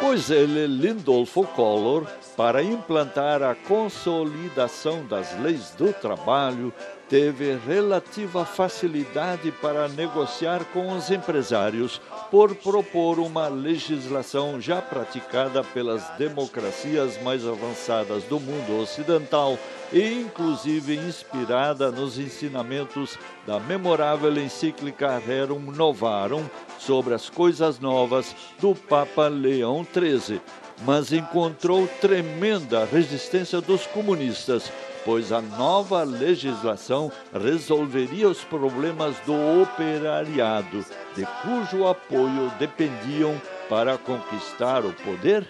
[0.00, 2.06] Pois ele, Lindolfo Collor,
[2.36, 6.72] para implantar a consolidação das leis do trabalho,
[7.08, 12.00] teve relativa facilidade para negociar com os empresários
[12.30, 19.58] por propor uma legislação já praticada pelas democracias mais avançadas do mundo ocidental
[19.90, 26.44] e inclusive inspirada nos ensinamentos da memorável encíclica Rerum Novarum
[26.78, 30.40] sobre as coisas novas do Papa Leão XIII,
[30.84, 34.70] mas encontrou tremenda resistência dos comunistas
[35.08, 39.32] pois a nova legislação resolveria os problemas do
[39.62, 40.84] operariado,
[41.16, 43.40] de cujo apoio dependiam
[43.70, 45.48] para conquistar o poder?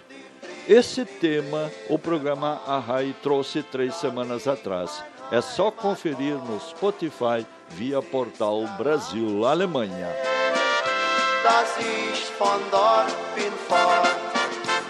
[0.68, 5.02] Esse tema o programa Arrai trouxe três semanas atrás.
[5.32, 10.06] É só conferir no Spotify via portal Brasil Alemanha.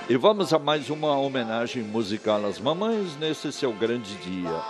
[0.08, 4.62] E vamos a mais uma homenagem musical às mamães nesse seu grande dia.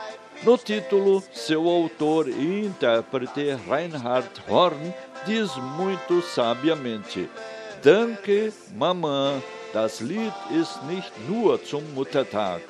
[0.43, 4.93] No título, seu autor e intérprete Reinhard Horn
[5.25, 7.31] diz muito sabiamente:
[7.85, 9.41] Danke, Mamãe,
[9.73, 12.65] das Lied ist nicht nur zum Muttertag.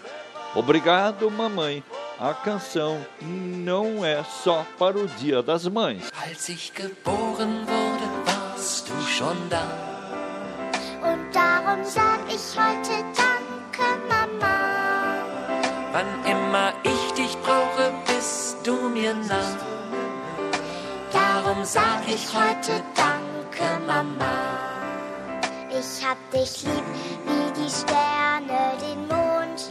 [0.54, 1.82] Obrigado, mamãe.
[2.20, 6.10] A canção não é só para o Dia das Mães.
[6.20, 9.97] Als ich geboren wurde, warst du schon da.
[11.11, 14.56] Und darum sag ich heute Danke, Mama.
[15.92, 19.56] Wann immer ich dich brauche, bist du mir nah.
[21.12, 24.36] Darum sag ich heute Danke, Mama.
[25.70, 26.84] Ich hab dich lieb
[27.24, 29.70] wie die Sterne den Mond.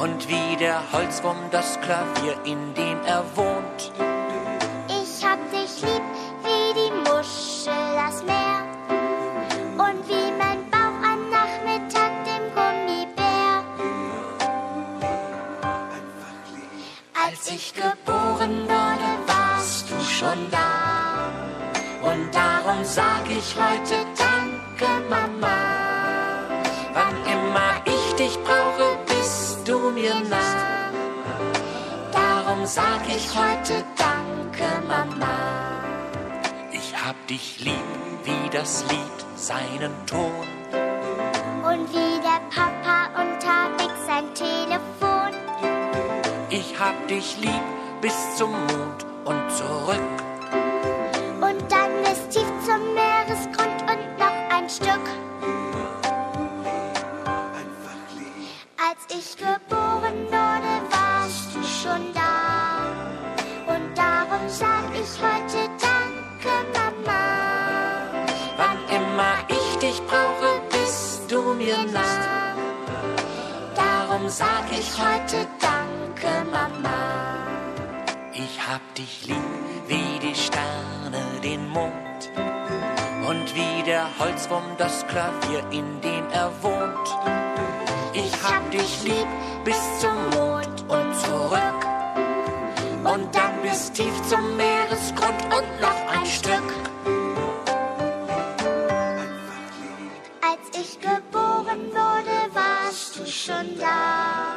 [0.00, 3.92] Und wie der Holzwurm das Klavier, in dem er wohnt.
[23.46, 25.56] Ich heute Danke, Mama.
[26.94, 30.90] Wann immer ich dich brauche, bist du mir nah.
[32.12, 35.36] Darum sag ich heute Danke, Mama.
[36.72, 37.90] Ich hab dich lieb
[38.24, 40.46] wie das Lied seinen Ton.
[41.70, 45.32] Und wie der Papa unterwegs sein Telefon.
[46.50, 47.66] Ich hab dich lieb
[48.00, 50.16] bis zum Mond und zurück.
[51.40, 53.15] Und dann bis tief zum Meeresgrund
[74.26, 77.46] Darum sag ich heute Danke, Mama.
[78.32, 79.36] Ich hab dich lieb
[79.86, 82.32] wie die Sterne den Mond
[83.28, 87.08] und wie der Holzwurm das Klavier, in dem er wohnt.
[88.14, 89.28] Ich hab dich lieb
[89.64, 91.86] bis zum Mond und zurück
[93.04, 96.74] und dann bis tief zum Meeresgrund und noch ein Stück.
[100.42, 101.25] Als ich geboren
[103.44, 104.56] schon da.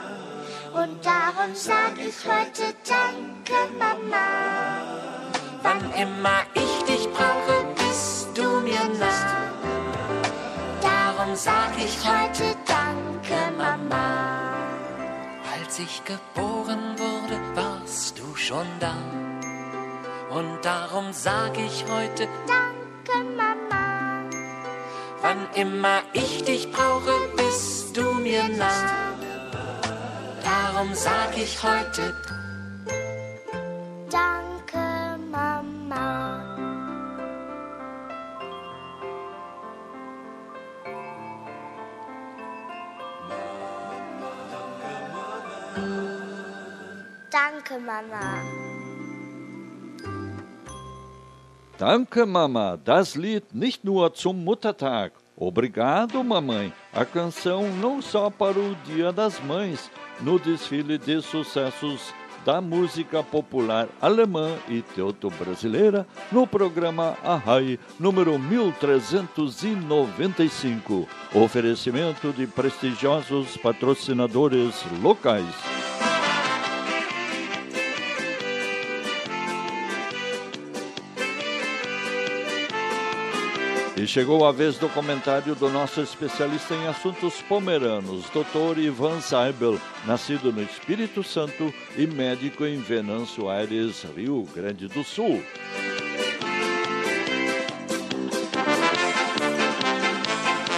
[0.81, 4.27] Und darum sag ich heute Danke, Mama.
[5.61, 9.49] Wann immer ich dich brauche, bist du mir nah.
[10.81, 14.53] Darum sag ich heute Danke, Mama.
[15.53, 18.95] Als ich geboren wurde, warst du schon da.
[20.29, 23.48] Und darum sag ich heute, Danke, Mama.
[25.21, 29.13] Wann immer ich dich brauche, bist du mir nah.
[30.43, 32.13] Darum sag ich heute
[34.09, 36.41] Danke, Mama.
[47.29, 48.09] Danke, Mama.
[48.09, 48.68] Danke, Mama.
[52.83, 55.13] Das Lied nicht nur zum Muttertag.
[55.37, 56.73] Obrigado, mamãe.
[56.93, 62.13] A canção não só para o Dia das Mães, no desfile de sucessos
[62.43, 71.07] da música popular alemã e teuto-brasileira, no programa Arrai, número 1395.
[71.33, 75.78] Oferecimento de prestigiosos patrocinadores locais.
[83.99, 88.79] E chegou a vez do comentário do nosso especialista em assuntos pomeranos, Dr.
[88.79, 89.77] Ivan Seibel,
[90.07, 95.43] nascido no Espírito Santo e médico em Venâncio Aires, Rio Grande do Sul.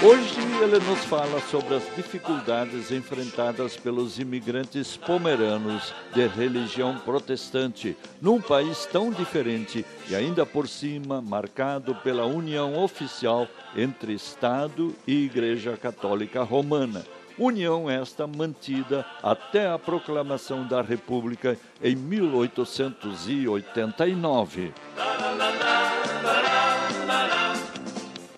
[0.04, 8.40] Hoje ele nos fala sobre as dificuldades enfrentadas pelos imigrantes pomeranos de religião protestante num
[8.40, 15.76] país tão diferente e ainda por cima marcado pela união oficial entre Estado e Igreja
[15.76, 17.04] Católica Romana.
[17.40, 24.72] União esta mantida até a proclamação da República em 1889.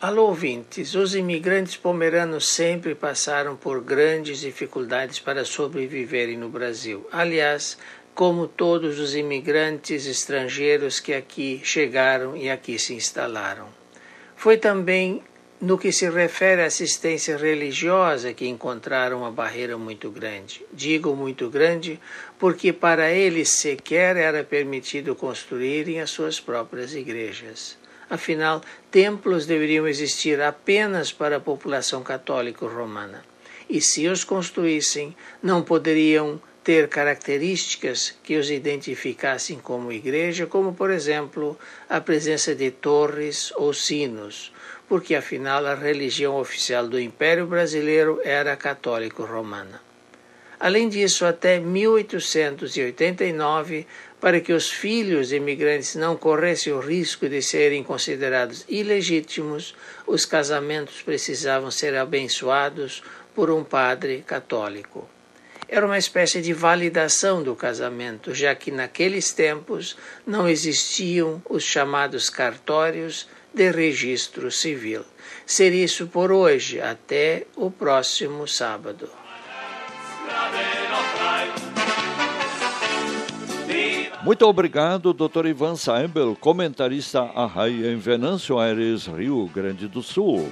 [0.04, 0.95] Alô, ouvintes.
[0.95, 7.08] Os imigrantes pomeranos sempre passaram por grandes dificuldades para sobreviverem no Brasil.
[7.10, 7.78] Aliás,
[8.14, 13.70] como todos os imigrantes estrangeiros que aqui chegaram e aqui se instalaram.
[14.36, 15.24] Foi também
[15.62, 20.66] no que se refere à assistência religiosa que encontraram uma barreira muito grande.
[20.74, 21.97] Digo muito grande
[22.38, 27.82] porque para eles sequer era permitido construírem as suas próprias igrejas.
[28.14, 28.61] Afinal,
[28.91, 33.26] templos deveriam existir apenas para a população católica romana.
[33.68, 40.91] E se os construíssem, não poderiam ter características que os identificassem como igreja, como, por
[40.91, 41.57] exemplo,
[41.89, 44.53] a presença de torres ou sinos,
[44.88, 49.82] porque afinal a religião oficial do Império Brasileiro era católico-romana.
[50.59, 53.88] Além disso, até 1889,
[54.24, 59.76] para que os filhos imigrantes não corressem o risco de serem considerados ilegítimos,
[60.07, 63.03] os casamentos precisavam ser abençoados
[63.36, 65.09] por um padre católico.
[65.67, 72.30] Era uma espécie de validação do casamento, já que naqueles tempos não existiam os chamados
[72.30, 75.03] cartórios de registro civil.
[75.45, 79.09] Ser isso por hoje, até o próximo sábado.
[84.24, 85.47] Muito obrigado, Dr.
[85.47, 90.49] Ivan Seibel, comentarista a raia em Venâncio Aires, Rio Grande do Sul.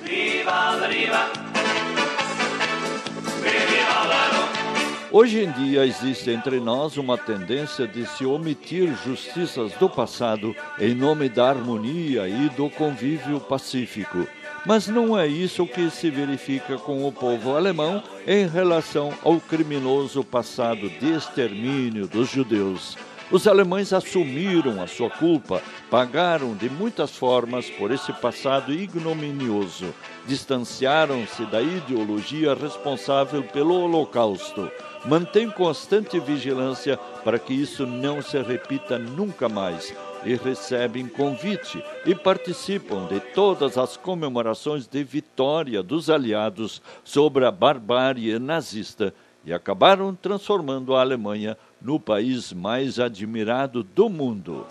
[5.09, 10.93] Hoje em dia existe entre nós uma tendência de se omitir justiças do passado em
[10.93, 14.28] nome da harmonia e do convívio pacífico.
[14.65, 20.26] Mas não é isso que se verifica com o povo alemão em relação ao criminoso
[20.26, 22.97] passado de extermínio dos judeus.
[23.32, 29.93] Os alemães assumiram a sua culpa, pagaram de muitas formas por esse passado ignominioso,
[30.27, 34.69] distanciaram-se da ideologia responsável pelo Holocausto,
[35.05, 42.13] mantêm constante vigilância para que isso não se repita nunca mais e recebem convite e
[42.13, 49.13] participam de todas as comemorações de vitória dos aliados sobre a barbárie nazista
[49.45, 54.65] e acabaram transformando a Alemanha no país mais admirado do mundo.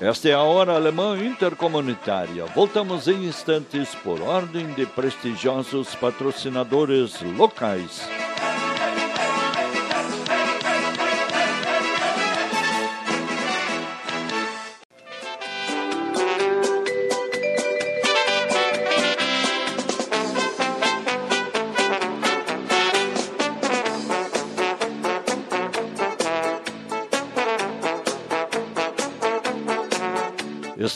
[0.00, 2.46] Esta é a Hora Alemã Intercomunitária.
[2.54, 8.08] Voltamos em instantes por ordem de prestigiosos patrocinadores locais.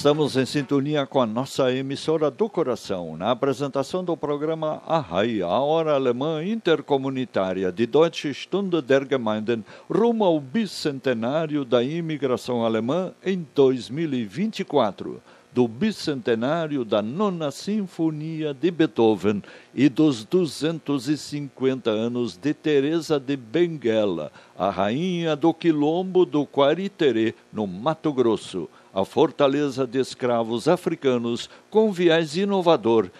[0.02, 5.60] Estamos em sintonia com a nossa emissora do coração, na apresentação do programa Ahai, a
[5.60, 13.46] hora alemã intercomunitária de Deutsche Stunde der Gemeinden, rumo ao bicentenário da imigração alemã em
[13.54, 15.22] 2024
[15.52, 19.42] do bicentenário da Nona Sinfonia de Beethoven
[19.74, 27.66] e dos 250 anos de Teresa de Benguela, a rainha do quilombo do Quariterê, no
[27.66, 33.10] Mato Grosso, a fortaleza de escravos africanos com viés inovador,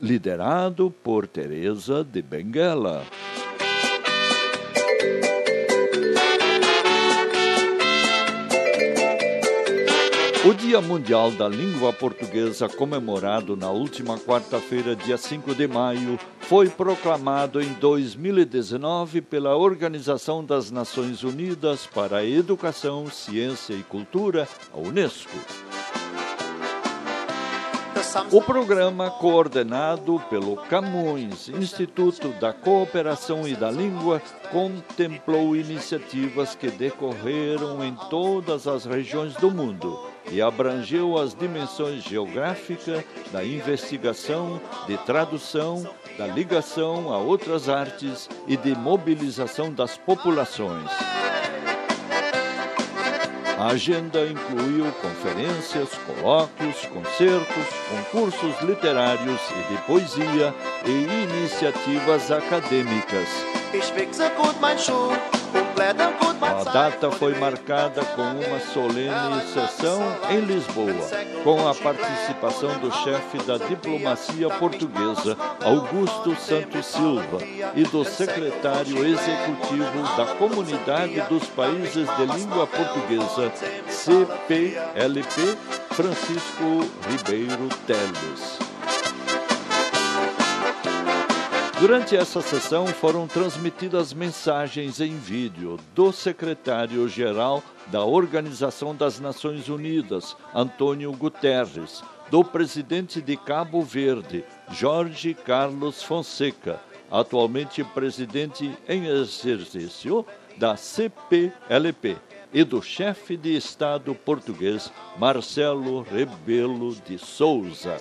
[0.00, 3.02] liderado por Teresa de Benguela.
[10.46, 16.68] O Dia Mundial da Língua Portuguesa, comemorado na última quarta-feira, dia 5 de maio, foi
[16.68, 24.78] proclamado em 2019 pela Organização das Nações Unidas para a Educação, Ciência e Cultura, a
[24.78, 25.36] Unesco.
[28.30, 37.84] O programa, coordenado pelo Camões, Instituto da Cooperação e da Língua, contemplou iniciativas que decorreram
[37.84, 39.98] em todas as regiões do mundo
[40.30, 45.86] e abrangeu as dimensões geográfica, da investigação, de tradução,
[46.18, 50.90] da ligação a outras artes e de mobilização das populações.
[53.58, 60.54] A agenda incluiu conferências, colóquios, concertos, concursos literários e de poesia
[60.84, 60.90] e
[61.24, 63.55] iniciativas acadêmicas.
[66.40, 70.00] A data foi marcada com uma solene sessão
[70.30, 70.94] em Lisboa,
[71.44, 77.38] com a participação do chefe da diplomacia portuguesa, Augusto Santos Silva,
[77.74, 83.52] e do secretário executivo da Comunidade dos Países de Língua Portuguesa,
[83.88, 85.56] CPLP,
[85.90, 88.65] Francisco Ribeiro Teles.
[91.78, 100.34] Durante essa sessão foram transmitidas mensagens em vídeo do secretário-geral da Organização das Nações Unidas,
[100.54, 110.24] Antônio Guterres, do presidente de Cabo Verde, Jorge Carlos Fonseca, atualmente presidente em exercício
[110.56, 112.16] da CPLP,
[112.54, 117.98] e do chefe de Estado português, Marcelo Rebelo de Souza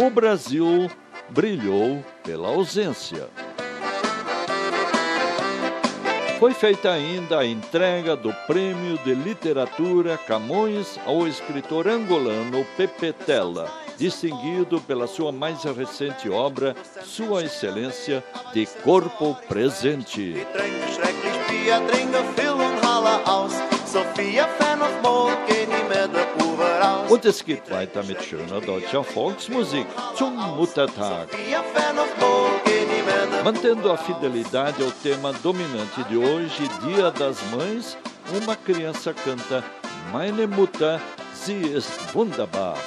[0.00, 0.90] o Brasil
[1.28, 3.28] brilhou pela ausência.
[6.38, 13.70] Foi feita ainda a entrega do Prêmio de Literatura Camões ao escritor angolano Pepe Tela,
[13.98, 16.74] distinguido pela sua mais recente obra,
[17.04, 18.24] Sua Excelência
[18.54, 20.34] de Corpo Presente.
[27.10, 29.86] Und es geht weiter mit schöner deutscher Volksmusik
[30.16, 31.28] zum Muttertag.
[33.42, 37.98] Mantendo a fidelidade ao tema dominante de hoje, Dia das Mães,
[38.40, 39.64] uma criança canta
[40.12, 41.00] Meine Mutter,
[41.34, 42.78] sie ist wunderbar.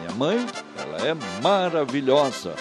[0.00, 2.54] Minha mãe, ela é maravilhosa.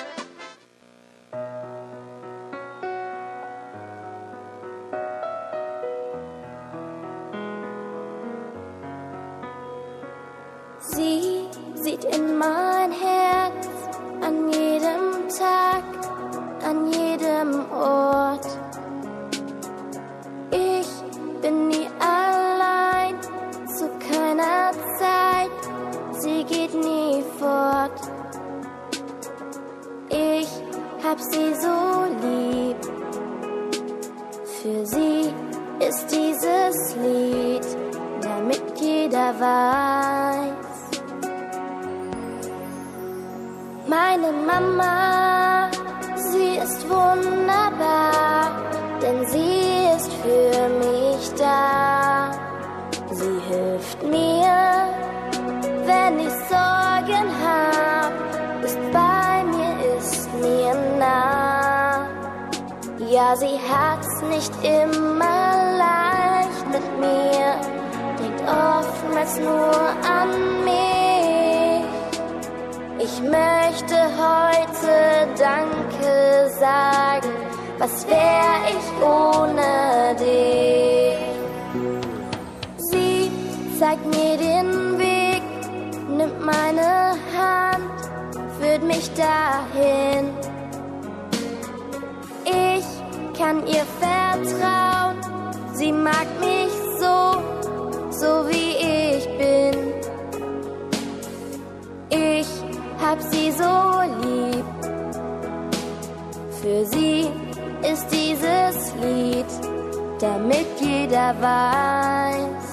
[110.19, 112.67] Damit jeder weiß.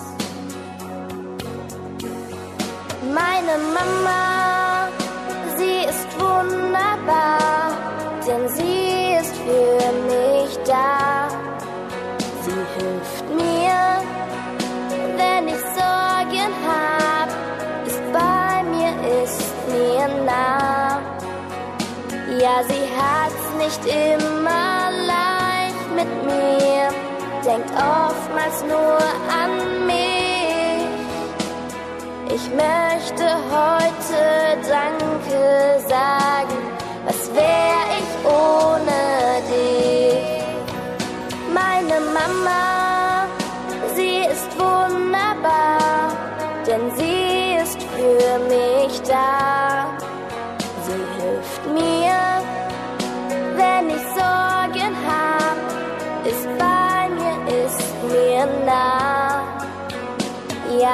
[3.19, 4.89] Meine Mama,
[5.57, 7.73] sie ist wunderbar,
[8.27, 11.29] denn sie ist für mich da.
[12.45, 13.81] Sie hilft mir,
[15.17, 17.29] wenn ich Sorgen hab,
[17.87, 18.93] ist bei mir,
[19.23, 21.01] ist mir nah.
[22.41, 26.89] Ja, sie hat's nicht immer leicht mit mir,
[27.45, 28.99] denkt oftmals nur
[29.43, 30.89] an mich.
[32.35, 36.59] Ich möchte heute Danke sagen,
[37.07, 39.14] was wär ich ohne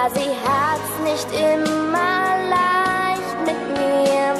[0.09, 4.35] Sie hat's nicht immer leicht mit mir,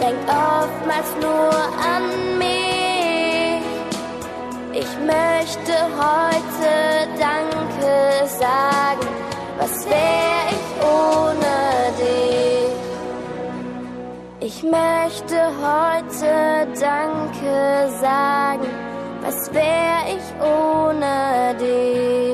[0.00, 1.54] denkt oftmals nur
[1.94, 3.62] an mich.
[4.72, 6.72] Ich möchte heute
[7.20, 9.06] Danke sagen,
[9.58, 11.56] was wär ich ohne
[12.02, 12.74] dich?
[14.40, 18.68] Ich möchte heute Danke sagen,
[19.22, 22.25] was wär ich ohne dich?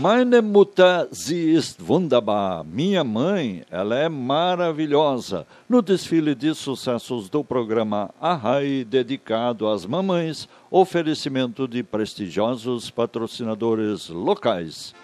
[0.00, 2.64] Meine Mutter, sie ist wunderbar.
[2.64, 5.46] Minha mãe, ela é maravilhosa.
[5.68, 14.94] No desfile de sucessos do programa Arrai, dedicado às mamães, oferecimento de prestigiosos patrocinadores locais.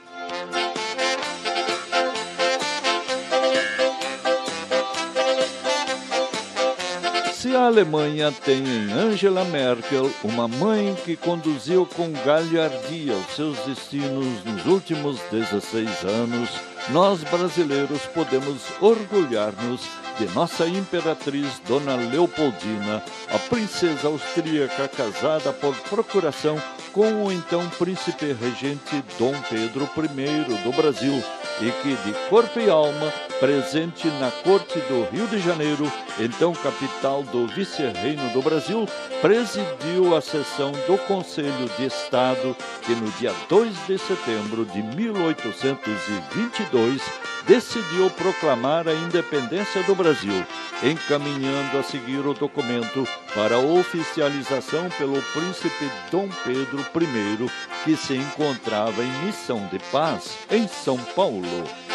[7.38, 13.58] Se a Alemanha tem em Angela Merkel uma mãe que conduziu com galhardia os seus
[13.58, 16.48] destinos nos últimos 16 anos,
[16.88, 19.82] nós brasileiros podemos orgulhar-nos
[20.18, 26.56] de nossa imperatriz Dona Leopoldina, a princesa austríaca casada por procuração
[26.90, 31.22] com o então príncipe regente Dom Pedro I do Brasil
[31.60, 37.22] e que, de corpo e alma, presente na corte do Rio de Janeiro, então capital
[37.22, 38.88] do vice-reino do Brasil,
[39.20, 47.00] presidiu a sessão do Conselho de Estado que, no dia 2 de setembro de 1822,
[47.46, 50.44] decidiu proclamar a independência do Brasil,
[50.82, 57.48] encaminhando a seguir o documento para oficialização pelo príncipe Dom Pedro I,
[57.84, 61.85] que se encontrava em missão de paz em São Paulo.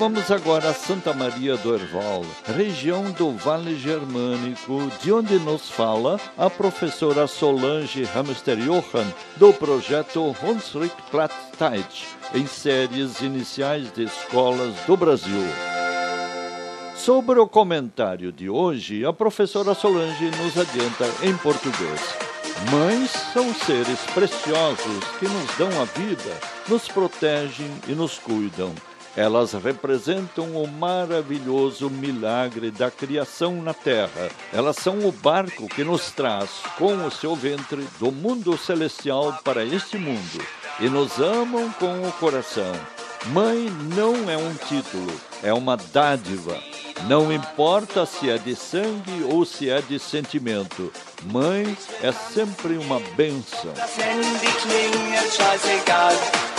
[0.00, 2.24] Vamos agora a Santa Maria do Herval,
[2.56, 10.34] região do Vale Germânico, de onde nos fala a professora Solange Hamster Johann, do projeto
[10.42, 15.44] Hunsrück Plattdeutsch, em séries iniciais de escolas do Brasil.
[16.96, 22.00] Sobre o comentário de hoje, a professora Solange nos adianta em português.
[22.70, 26.40] Mães são seres preciosos que nos dão a vida,
[26.70, 28.72] nos protegem e nos cuidam.
[29.16, 34.28] Elas representam o maravilhoso milagre da criação na Terra.
[34.52, 39.64] Elas são o barco que nos traz, com o seu ventre, do mundo celestial para
[39.64, 40.44] este mundo
[40.78, 42.99] e nos amam com o coração.
[43.26, 45.12] Mãe não é um título,
[45.42, 46.58] é uma dádiva.
[47.06, 50.90] Não importa se é de sangue ou se é de sentimento.
[51.24, 53.72] Mãe é sempre uma bênção.
[53.74, 56.12] Klingelt, scheißegal.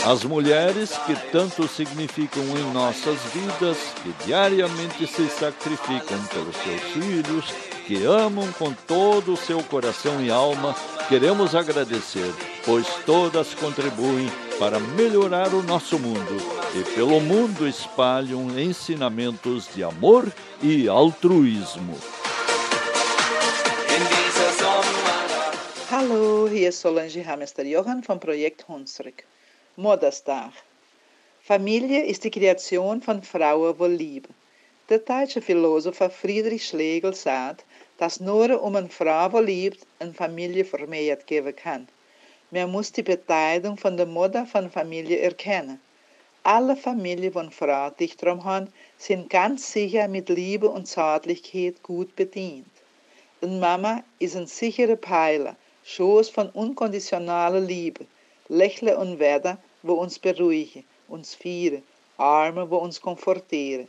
[0.06, 7.46] As mulheres que tanto significam em nossas vidas, que diariamente se sacrificam pelos seus filhos,
[7.88, 10.76] que amam com todo o seu coração e alma,
[11.10, 12.34] queremos agradecer,
[12.66, 14.32] pois todas contribuem
[14.62, 16.38] para melhorar o nosso mundo
[16.80, 20.32] e pelo mundo espalham ensinamentos de amor
[20.62, 21.98] e altruísmo.
[25.90, 29.24] Hallo, hier ist Solange Hamester Johann vom Projekt Hunsrück.
[29.78, 30.54] Muttersdag.
[31.42, 34.30] Familie ist die Kreation von Frauen wohl Liebe.
[34.90, 37.66] Der deutsche Philosopher Friedrich Schlegel sagt,
[37.98, 41.88] dass nur um eine Frau wohl liebt, eine Familie vermehrt geben kann.
[42.54, 45.80] Man muss die Bedeutung von der Mutter von Familie erkennen.
[46.44, 52.14] Alle Familien, eine Frau dicht drum haben, sind ganz sicher mit Liebe und Zärtlichkeit gut
[52.18, 52.68] bedient.
[53.40, 58.06] Een mama is een sichere pijler, schoos van unconditionale liebe,
[58.50, 61.84] lächle und werden, wo uns beruhigen, uns vieren,
[62.18, 63.88] Arme, wo uns comforteren.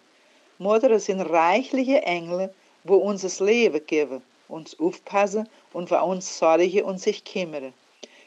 [0.59, 2.55] Moederen zijn reichliche Engel,
[2.85, 7.75] wo uns das Leben geben, uns aufpassen und für uns sorgen und sich kümmern.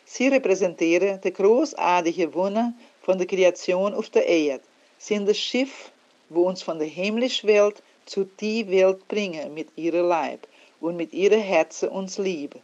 [0.07, 4.63] Sie repräsentieren de großartige Wunder von der Kreation auf der Erde,
[4.99, 5.91] sind das Schiff,
[6.29, 10.47] wo uns von der himmlischen Welt zu die Welt bringen mit ihrem Leib
[10.79, 12.61] und mit ihrem Herzen uns lieben.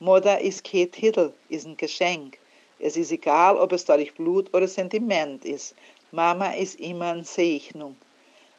[0.00, 2.38] Mutter ist kein Titel, ist ein Geschenk.
[2.80, 5.76] Es ist egal, ob es dadurch Blut oder Sentiment ist.
[6.10, 7.96] Mama ist immer eine Segnung.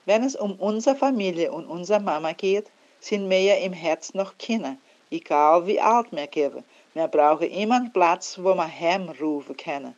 [0.05, 2.67] Wenn es um unsere Familie und unsere Mama geht,
[3.01, 4.77] sind wir ja im Herz noch Kinder,
[5.11, 6.63] egal wie alt wir geben.
[6.95, 9.95] Wir brauchen immer einen Platz, wo wir Heim rufen können.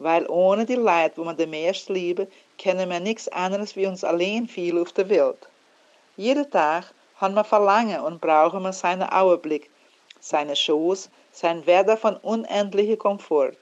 [0.00, 2.26] Weil ohne die Leid, wo wir den meisten lieben,
[2.58, 5.46] kennen wir nichts anderes wie uns allein viel auf der Welt.
[6.16, 9.70] Jeden Tag haben wir Verlangen und brauchen wir seinen Augenblick,
[10.18, 13.56] seine Schoß, sein Werder von unendlichem Komfort.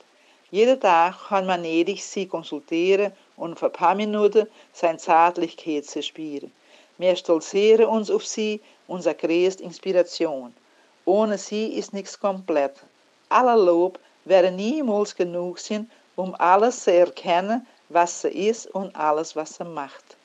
[0.51, 6.03] Jeden Tag haben wir nötig, sie konsultieren und für ein paar Minuten seine Zärtlichkeit zu
[6.03, 6.51] spüren.
[6.97, 10.55] Wir stolzieren uns auf sie, unsere größte Inspiration.
[11.09, 12.74] Ohne sie ist nichts komplett.
[13.30, 19.34] Aller Lob werden niemals genug sein, um alles zu erkennen, was sie ist und alles,
[19.34, 20.18] was sie macht.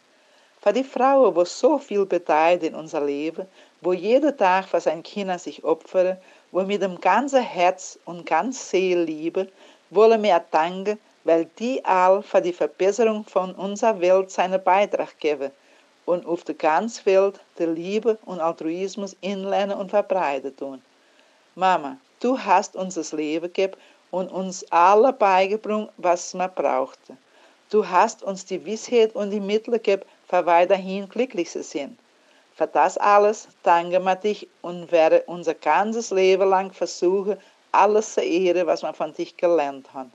[0.59, 3.47] Für die Frauen, wo so viel beteiligt in unser Leben,
[3.79, 6.17] wo jeden Tag für sein Kinder sich opfern,
[6.51, 9.47] wo mit dem ganzen Herz und ganz Seele lieben,
[9.89, 15.53] wollen wir danken, weil die all für die Verbesserung von unserer Welt seinen Beitrag geben
[16.05, 20.81] und auf der ganzen Welt die Liebe und Altruismus inlernen und verbreiten tun.
[21.55, 23.77] Mama, du hast uns das Leben gegeben
[24.11, 27.17] und uns alle beigebracht, was wir brauchten.
[27.69, 31.97] Du hast uns die Wissheit und die Mittel gegeben, für weiterhin glücklich zu sein.
[32.55, 37.37] Für das alles danken wir dich und werden unser ganzes Leben lang versuchen,
[37.71, 40.11] alles zu ehren, was wir von dich gelernt haben.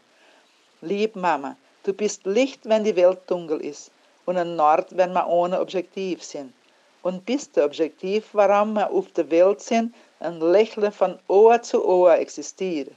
[0.81, 3.91] Lieb Mama, du bist Licht, wenn die Welt dunkel ist
[4.29, 6.53] und ein Nord, wenn wir ohne Objektiv sind.
[7.01, 11.83] Und bist der Objektiv, warum wir auf der Welt sind, ein Lächeln von Ohr zu
[11.83, 12.95] Ohr existieren.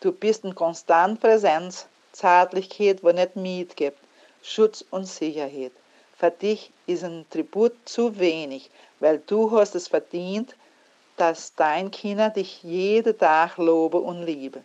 [0.00, 3.96] Du bist in konstant Präsenz, Zärtlichkeit, wo nicht Miet gibt,
[4.42, 5.72] Schutz und Sicherheit.
[6.18, 8.68] Für dich ist ein Tribut zu wenig,
[9.00, 10.54] weil du hast es verdient,
[11.16, 14.60] dass dein Kinder dich jeden Tag lobe und liebe.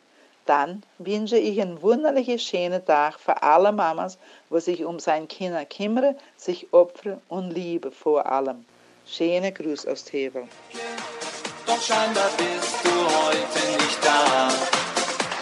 [0.48, 4.18] Dann wünsche ich einen wunderlichen, schönen Tag für alle Mamas,
[4.50, 8.64] wo sich um sein Kinder kümmern, sich opfern und liebe vor allem.
[9.06, 10.48] Schöne Gruß aus Tevel.
[11.66, 14.48] Doch scheinbar bist du heute nicht da.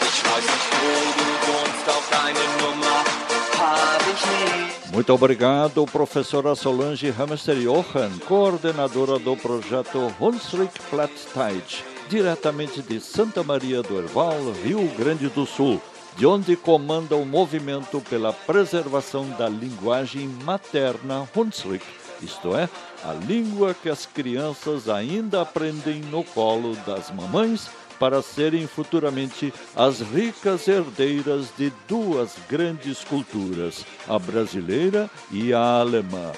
[0.02, 3.26] Ich weiß nicht, wo du wohnst, auch deine Nummer
[3.60, 4.92] hab ich nicht.
[4.92, 13.82] Muito obrigado, professora Solange Hamster Johan, coordenadora do projeto Hunsrück Plattdeutsch, diretamente de Santa Maria
[13.82, 15.82] do Herval, Rio Grande do Sul,
[16.18, 21.86] de onde comanda o movimento pela preservação da linguagem materna Hunsrück,
[22.22, 22.70] isto é,
[23.04, 30.02] a língua que as crianças ainda aprendem no colo das mamães para serem futuramente as
[30.02, 36.32] ricas herdeiras de duas grandes culturas, a brasileira e a alemã.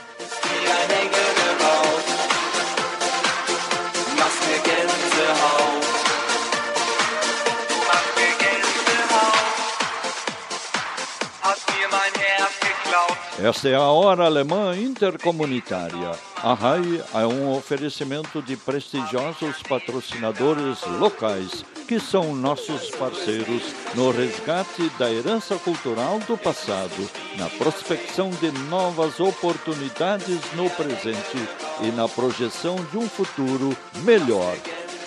[13.39, 16.11] Esta é a Hora Alemã Intercomunitária.
[16.37, 23.61] A RAI é um oferecimento de prestigiosos patrocinadores locais, que são nossos parceiros
[23.93, 27.07] no resgate da herança cultural do passado,
[27.37, 31.37] na prospecção de novas oportunidades no presente
[31.81, 34.57] e na projeção de um futuro melhor.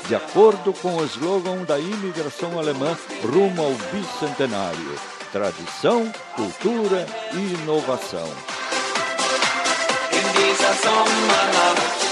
[0.07, 8.28] De acordo com o slogan da imigração alemã rumo ao bicentenário: tradição, cultura e inovação.
[10.12, 12.11] In dieser Sommernacht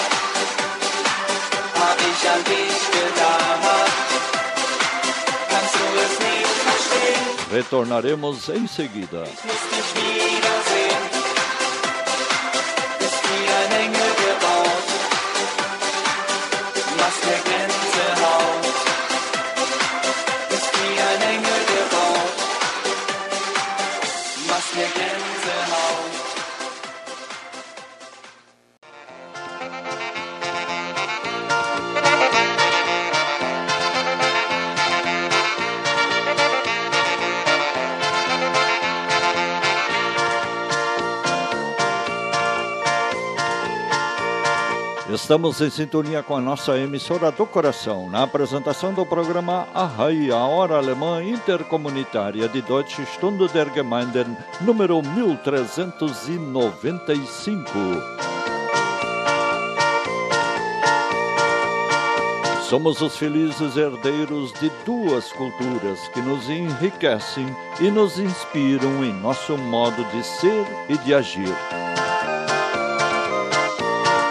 [45.28, 50.38] Estamos em sintonia com a nossa emissora do coração, na apresentação do programa Arrai, a
[50.38, 57.68] Hora Alemã Intercomunitária de Deutsche Stunde der Gemeinden, número 1395.
[62.62, 69.58] Somos os felizes herdeiros de duas culturas que nos enriquecem e nos inspiram em nosso
[69.58, 71.54] modo de ser e de agir.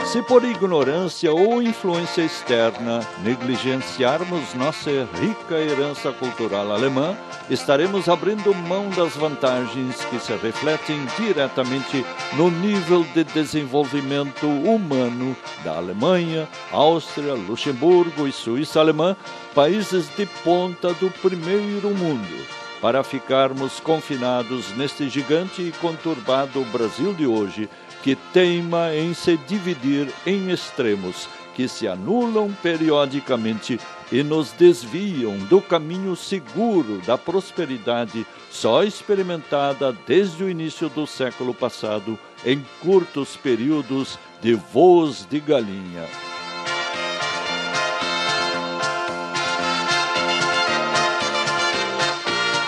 [0.08, 4.90] Se por ignorância ou influência externa negligenciarmos nossa
[5.20, 7.14] rica herança cultural alemã,
[7.50, 12.06] estaremos abrindo mão das vantagens que se refletem diretamente
[12.38, 15.36] no nível de desenvolvimento humano
[15.66, 19.14] da Alemanha, Áustria, Luxemburgo e Suíça alemã,
[19.54, 22.48] países de ponta do primeiro mundo.
[22.80, 27.68] Para ficarmos confinados neste gigante e conturbado Brasil de hoje,
[28.04, 31.28] que teima em se dividir em extremos
[31.58, 33.80] que se anulam periodicamente
[34.12, 41.54] e nos desviam do caminho seguro da prosperidade só experimentada desde o início do século
[41.54, 46.37] passado em curtos períodos de voos de galinha.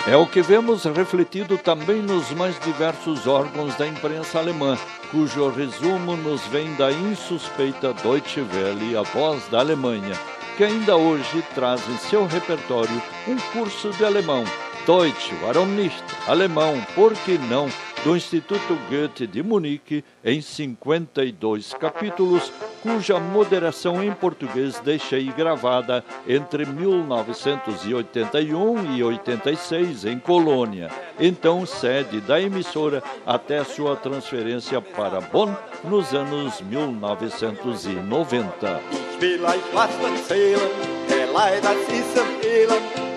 [0.06, 4.76] É o que vemos refletido também nos mais diversos órgãos da imprensa alemã,
[5.10, 10.14] cujo resumo nos vem da insuspeita Deutsche Welle, a voz da Alemanha,
[10.56, 14.44] que ainda hoje traz em seu repertório um curso de alemão,
[14.86, 16.02] Deutsch, warum nicht?
[16.26, 17.68] Alemão, por que não?
[18.04, 22.50] Do Instituto Goethe de Munique, em 52 capítulos,
[22.82, 32.40] cuja moderação em português deixei gravada entre 1981 e 86 em Colônia, então sede da
[32.40, 38.80] emissora até sua transferência para Bonn nos anos 1990.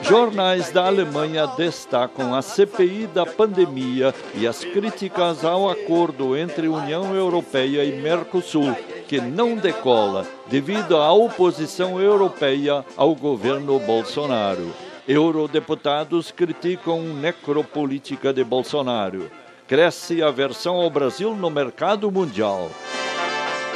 [0.03, 7.15] Jornais da Alemanha destacam a CPI da pandemia e as críticas ao acordo entre União
[7.15, 8.75] Europeia e Mercosul,
[9.07, 14.73] que não decola devido à oposição europeia ao governo Bolsonaro.
[15.07, 19.31] Eurodeputados criticam necropolítica de Bolsonaro.
[19.67, 22.69] Cresce a aversão ao Brasil no mercado mundial.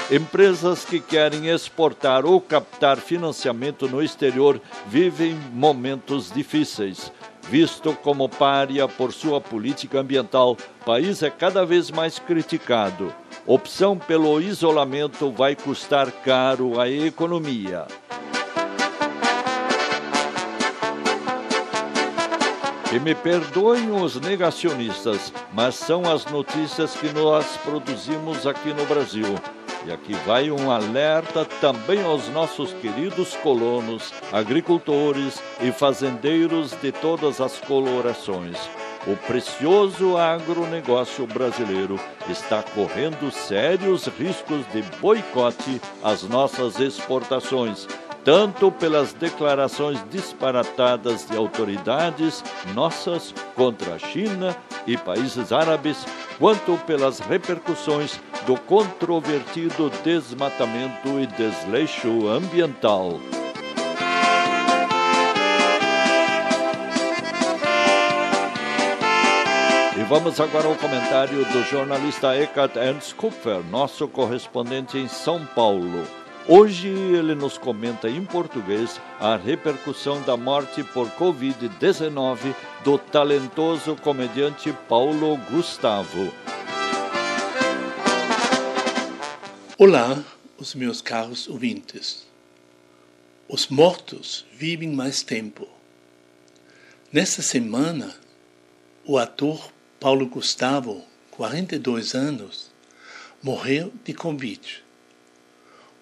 [0.09, 7.11] Empresas que querem exportar ou captar financiamento no exterior vivem momentos difíceis.
[7.49, 13.13] Visto como pária por sua política ambiental, o país é cada vez mais criticado.
[13.45, 17.85] Opção pelo isolamento vai custar caro à economia.
[22.93, 29.35] E me perdoem os negacionistas, mas são as notícias que nós produzimos aqui no Brasil.
[29.87, 37.39] E aqui vai um alerta também aos nossos queridos colonos, agricultores e fazendeiros de todas
[37.39, 38.57] as colorações.
[39.07, 41.97] O precioso agronegócio brasileiro
[42.29, 47.87] está correndo sérios riscos de boicote às nossas exportações
[48.27, 52.43] tanto pelas declarações disparatadas de autoridades
[52.75, 54.53] nossas contra a China
[54.85, 56.05] e países árabes,
[56.37, 63.17] quanto pelas repercussões do controvertido desmatamento e desleixo ambiental.
[69.95, 76.26] E vamos agora ao comentário do jornalista Eckhart Ernst Kupfer, nosso correspondente em São Paulo.
[76.49, 84.71] Hoje ele nos comenta em português a repercussão da morte por Covid-19 do talentoso comediante
[84.87, 86.33] Paulo Gustavo.
[89.77, 90.23] Olá,
[90.57, 92.25] os meus caros ouvintes.
[93.49, 95.67] Os mortos vivem mais tempo.
[97.11, 98.15] Nesta semana,
[99.03, 99.69] o ator
[99.99, 102.71] Paulo Gustavo, 42 anos,
[103.43, 104.86] morreu de Covid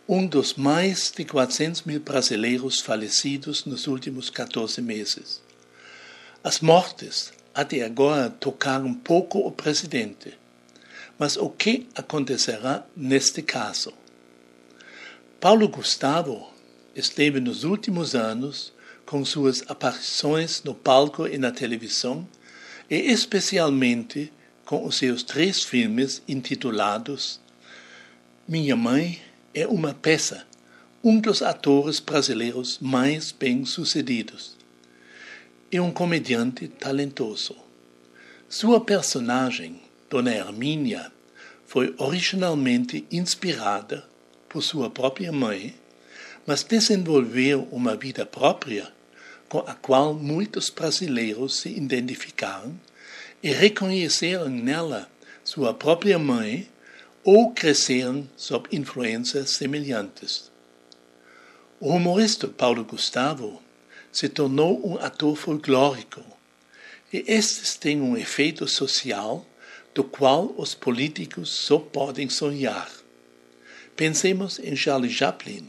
[0.08, 5.42] um dos mais de 400 mil brasileiros falecidos nos últimos 14 meses.
[6.44, 10.38] As mortes até agora tocaram pouco o presidente.
[11.18, 13.94] Mas o que acontecerá neste caso?
[15.40, 16.54] Paulo Gustavo
[16.96, 18.74] esteve nos últimos anos
[19.06, 22.28] com suas aparições no palco e na televisão,
[22.90, 24.32] e especialmente
[24.66, 27.40] com os seus três filmes intitulados
[28.48, 29.22] Minha Mãe,
[29.56, 30.46] é uma peça,
[31.02, 34.58] um dos atores brasileiros mais bem-sucedidos.
[35.72, 37.56] É um comediante talentoso.
[38.50, 41.10] Sua personagem, Dona Hermínia,
[41.66, 44.06] foi originalmente inspirada
[44.50, 45.74] por sua própria mãe,
[46.46, 48.92] mas desenvolveu uma vida própria
[49.48, 52.78] com a qual muitos brasileiros se identificaram
[53.42, 55.10] e reconheceram nela
[55.46, 56.68] sua própria mãe
[57.26, 60.52] ou cresceram sob influências semelhantes.
[61.80, 63.60] O humorista Paulo Gustavo
[64.12, 66.24] se tornou um ator folclórico,
[67.12, 69.44] e estes têm um efeito social
[69.92, 72.92] do qual os políticos só podem sonhar.
[73.96, 75.66] Pensemos em Charles Chaplin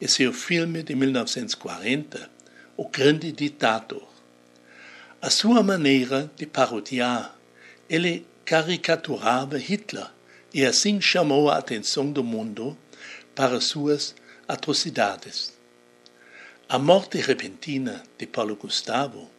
[0.00, 2.30] e seu filme de 1940,
[2.78, 4.08] O Grande Ditador.
[5.20, 7.36] A sua maneira de parodiar,
[7.90, 10.17] ele caricaturava Hitler
[10.58, 12.76] e assim chamou a atenção do mundo
[13.32, 14.12] para suas
[14.48, 15.52] atrocidades.
[16.68, 19.30] A morte repentina de Paulo Gustavo,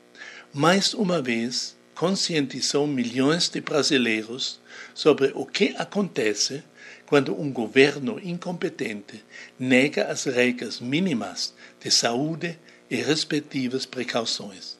[0.53, 4.61] mais uma vez, conscientizou milhões de brasileiros
[4.93, 6.63] sobre o que acontece
[7.05, 9.21] quando um governo incompetente
[9.59, 12.57] nega as regras mínimas de saúde
[12.89, 14.77] e respectivas precauções.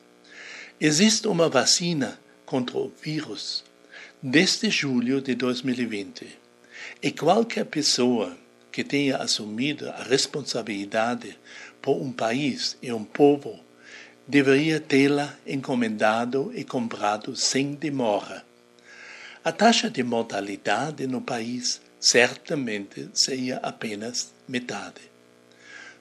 [0.79, 3.65] Existe uma vacina contra o vírus
[4.21, 6.27] desde julho de 2020
[7.01, 8.37] e qualquer pessoa
[8.69, 11.39] que tenha assumido a responsabilidade
[11.81, 13.57] por um país e um povo
[14.27, 18.45] deveria tê-la encomendado e comprado sem demora.
[19.41, 25.01] A taxa de mortalidade no país certamente seria apenas metade.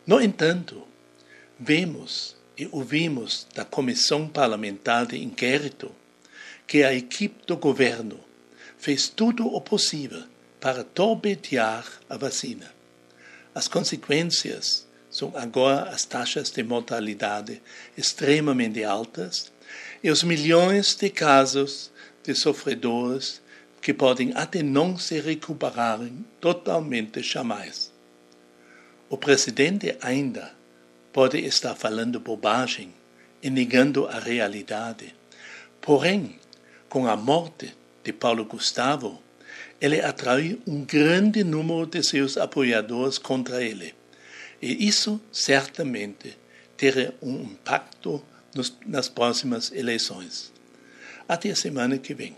[0.04, 0.84] No entanto,
[1.58, 5.94] vemos e ouvimos da Comissão Parlamentar de Inquérito
[6.68, 8.20] que a equipe do governo
[8.76, 10.22] fez tudo o possível
[10.60, 12.70] para torpedear a vacina.
[13.54, 17.62] As consequências são agora as taxas de mortalidade
[17.96, 19.50] extremamente altas
[20.04, 21.90] e os milhões de casos
[22.22, 23.40] de sofredores
[23.80, 27.90] que podem até não se recuperarem totalmente jamais.
[29.08, 30.52] O presidente ainda
[31.14, 32.92] pode estar falando bobagem
[33.42, 35.14] e negando a realidade.
[35.80, 36.38] Porém,
[36.88, 39.20] com a morte de Paulo Gustavo,
[39.80, 43.94] ele atraiu um grande número de seus apoiadores contra ele.
[44.60, 46.36] E isso certamente
[46.76, 48.22] terá um impacto
[48.54, 50.52] nos, nas próximas eleições.
[51.28, 52.36] Até a semana que vem.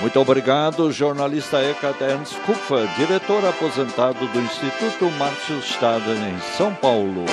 [0.00, 7.24] Muito obrigado, jornalista Eka Ernst Kupfer, diretor aposentado do Instituto Márcio Staden em São Paulo.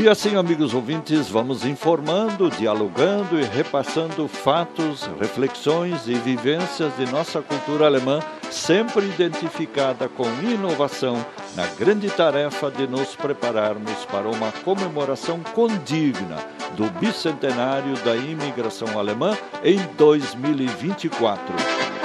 [0.00, 7.42] E assim, amigos ouvintes, vamos informando, dialogando e repassando fatos, reflexões e vivências de nossa
[7.42, 11.26] cultura alemã, sempre identificada com inovação
[11.56, 16.36] na grande tarefa de nos prepararmos para uma comemoração condigna
[16.76, 21.97] do bicentenário da imigração alemã em 2024.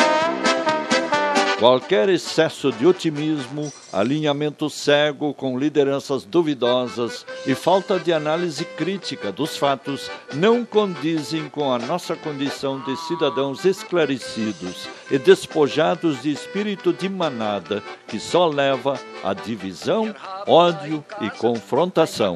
[1.64, 9.56] Qualquer excesso de otimismo, alinhamento cego com lideranças duvidosas e falta de análise crítica dos
[9.56, 17.08] fatos não condizem com a nossa condição de cidadãos esclarecidos e despojados de espírito de
[17.08, 20.14] manada que só leva à divisão,
[20.46, 22.36] ódio e confrontação.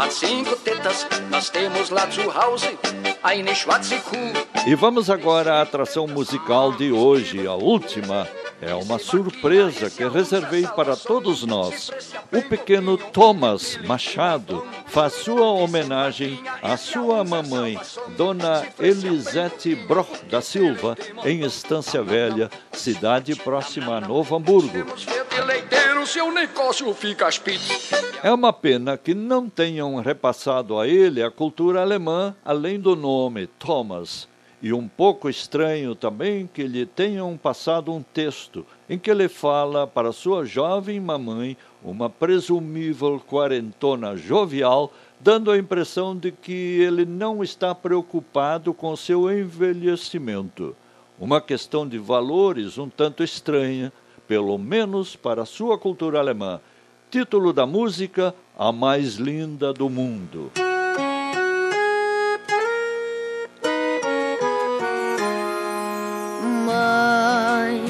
[0.00, 2.78] Hat cinco tetas, nós temos Hause
[3.22, 4.32] eine schwarze Kuh.
[4.66, 8.26] E vamos agora à atração musical de hoje, a última.
[8.62, 11.90] É uma surpresa que reservei para todos nós.
[12.32, 17.78] O pequeno Thomas Machado faz sua homenagem à sua mamãe,
[18.16, 24.86] Dona Elisete Broch da Silva, em Estância Velha, cidade próxima a Novo Hamburgo
[26.06, 27.28] seu negócio fica
[28.22, 33.46] É uma pena que não tenham repassado a ele a cultura alemã, além do nome
[33.46, 34.28] Thomas.
[34.62, 39.86] E um pouco estranho também que lhe tenham passado um texto em que ele fala
[39.86, 47.42] para sua jovem mamãe, uma presumível quarentona jovial, dando a impressão de que ele não
[47.42, 50.76] está preocupado com seu envelhecimento.
[51.18, 53.90] Uma questão de valores um tanto estranha,
[54.30, 56.60] pelo menos para sua cultura alemã.
[57.10, 60.52] Título da música: A Mais Linda do Mundo.
[66.64, 67.82] Mãe,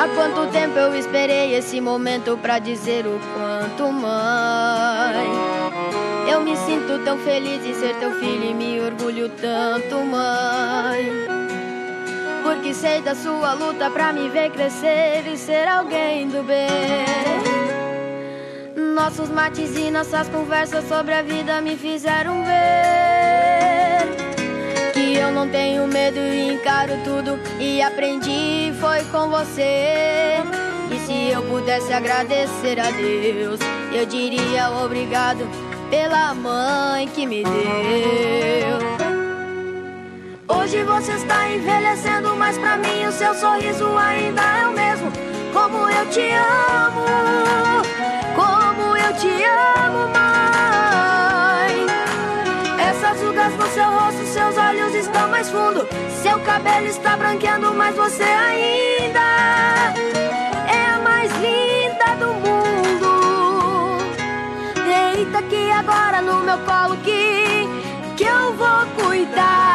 [0.00, 5.28] há quanto tempo eu esperei esse momento para dizer o quanto, mãe.
[6.32, 11.43] Eu me sinto tão feliz em ser teu filho e me orgulho tanto, mãe
[12.64, 17.04] porque sei da sua luta pra me ver crescer e ser alguém do bem.
[18.94, 24.08] Nossos mates e nossas conversas sobre a vida me fizeram ver
[24.94, 30.38] que eu não tenho medo e encaro tudo e aprendi foi com você.
[30.90, 33.60] E se eu pudesse agradecer a Deus,
[33.92, 35.46] eu diria obrigado
[35.90, 38.83] pela mãe que me deu.
[40.56, 45.12] Hoje você está envelhecendo, mas pra mim o seu sorriso ainda é o mesmo.
[45.52, 47.04] Como eu te amo,
[48.34, 49.44] como eu te
[49.84, 51.86] amo, mãe.
[52.88, 55.88] Essas rugas no seu rosto, seus olhos estão mais fundo.
[56.22, 59.20] Seu cabelo está branqueando, mas você ainda
[60.68, 63.98] é a mais linda do mundo.
[64.74, 67.68] Deita aqui agora no meu colo que,
[68.16, 69.73] que eu vou cuidar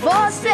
[0.00, 0.48] você.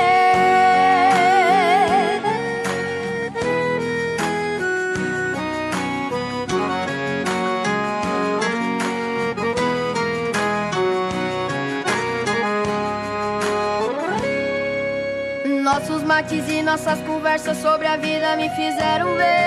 [15.62, 19.38] Nossos mates e nossas conversas sobre a vida me fizeram ver.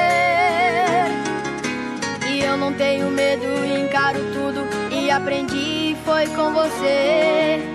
[2.29, 4.65] E eu não tenho medo, encaro tudo
[4.95, 7.70] e aprendi foi com você.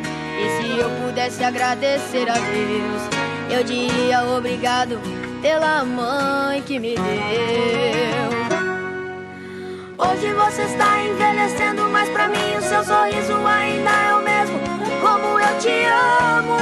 [0.77, 3.03] Se eu pudesse agradecer a Deus,
[3.51, 5.01] eu diria obrigado
[5.41, 8.29] pela mãe que me deu.
[9.97, 14.61] Hoje você está envelhecendo, mas pra mim o seu sorriso ainda é o mesmo.
[15.01, 16.59] Como eu te amo,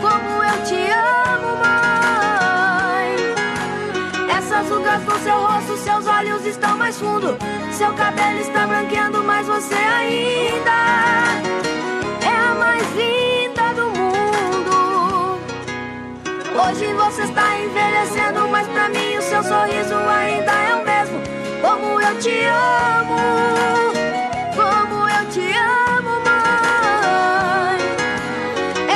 [0.00, 3.14] como eu te amo, mãe.
[4.36, 7.38] Essas rugas no seu rosto, seus olhos estão mais fundo.
[7.70, 9.13] Seu cabelo está branqueando,
[16.66, 21.20] Hoje você está envelhecendo, mas pra mim o seu sorriso ainda é o mesmo.
[21.60, 23.16] Como eu te amo,
[24.56, 25.52] como eu te
[25.98, 27.78] amo, mãe.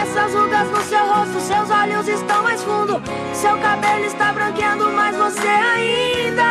[0.01, 3.03] Essas rugas no seu rosto, seus olhos estão mais fundo.
[3.35, 6.48] Seu cabelo está branqueando, mas você ainda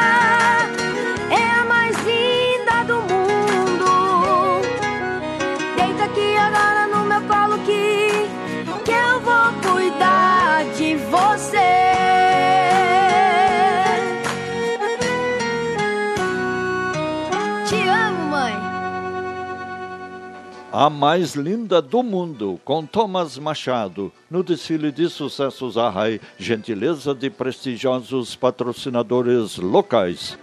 [20.80, 27.32] A mais linda do mundo, com Thomas Machado, no desfile de sucessos Arrai, gentileza de
[27.32, 30.38] prestigiosos patrocinadores locais.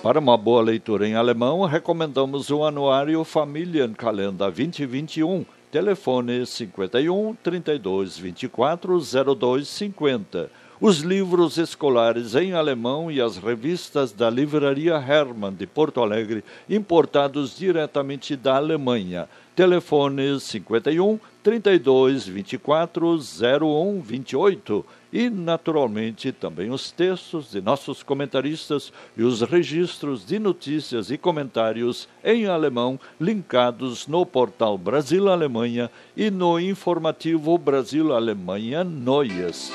[0.00, 9.00] Para uma boa leitura em alemão, recomendamos o anuário Familienkalender 2021, telefone 51 32 24
[9.34, 10.65] 02 50.
[10.78, 17.56] Os livros escolares em alemão e as revistas da Livraria Hermann de Porto Alegre, importados
[17.56, 19.26] diretamente da Alemanha.
[19.54, 29.22] Telefone 51 32 24 01 28 e, naturalmente, também os textos de nossos comentaristas e
[29.22, 36.60] os registros de notícias e comentários em alemão linkados no portal Brasil Alemanha e no
[36.60, 39.72] informativo Brasil Alemanha Noias.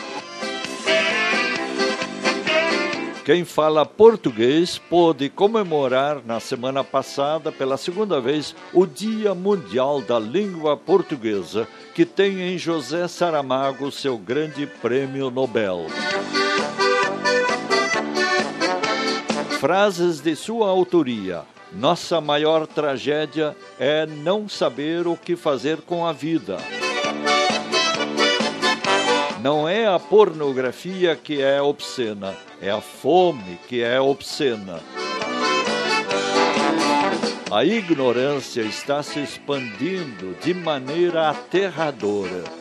[3.24, 10.18] Quem fala português pôde comemorar na semana passada, pela segunda vez, o Dia Mundial da
[10.18, 15.86] Língua Portuguesa, que tem em José Saramago seu grande prêmio Nobel.
[19.60, 21.44] Frases de sua autoria.
[21.72, 26.58] Nossa maior tragédia é não saber o que fazer com a vida.
[29.42, 34.80] Não é a pornografia que é obscena, é a fome que é obscena.
[37.52, 42.61] A ignorância está se expandindo de maneira aterradora.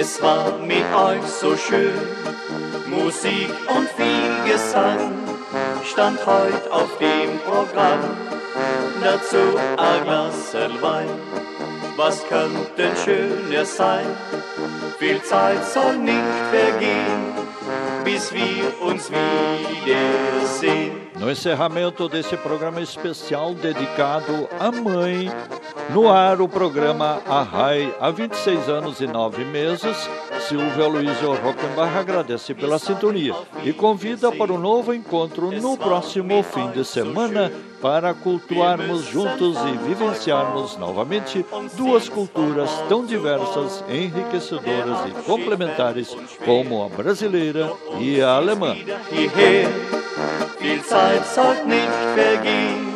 [0.00, 1.98] Es war mit euch so schön,
[2.86, 5.10] Musik und viel Gesang
[5.84, 7.98] stand heute auf dem Programm.
[9.02, 11.08] Dazu ein Glas Wein,
[11.96, 14.06] was könnte schöner sein?
[15.00, 17.34] Viel Zeit soll nicht vergehen,
[18.04, 20.97] bis wir uns wiedersehen.
[21.18, 25.28] No encerramento desse programa especial dedicado à mãe,
[25.92, 29.96] no ar o programa Arrai, há 26 anos e 9 meses,
[30.48, 33.34] Silvio Aloysio Rockenbach agradece pela sintonia
[33.64, 39.88] e convida para um novo encontro no próximo fim de semana para cultuarmos juntos e
[39.88, 41.44] vivenciarmos novamente
[41.74, 48.76] duas culturas tão diversas, enriquecedoras e complementares como a brasileira e a alemã.
[50.60, 52.92] Viel Zeit sollt nicht vergehen,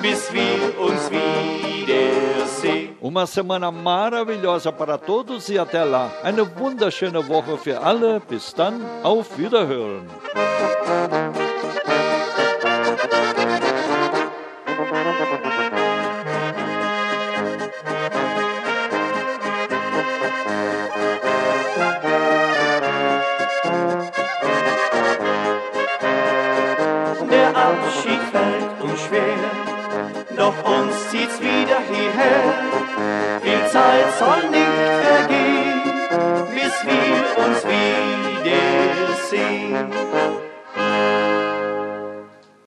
[0.00, 2.96] bis wir uns wiedersehen.
[3.02, 6.10] Uma semana maravilhosa para todos e até lá.
[6.24, 8.20] Eine wunderschöne Woche für alle.
[8.28, 10.08] Bis dann, auf Wiederhören.
[32.16, 32.42] her.
[33.44, 34.76] Die Zeit soll nicht
[35.06, 35.80] vergehen,
[36.54, 37.58] bis wir uns
[38.44, 38.76] wiedersehen.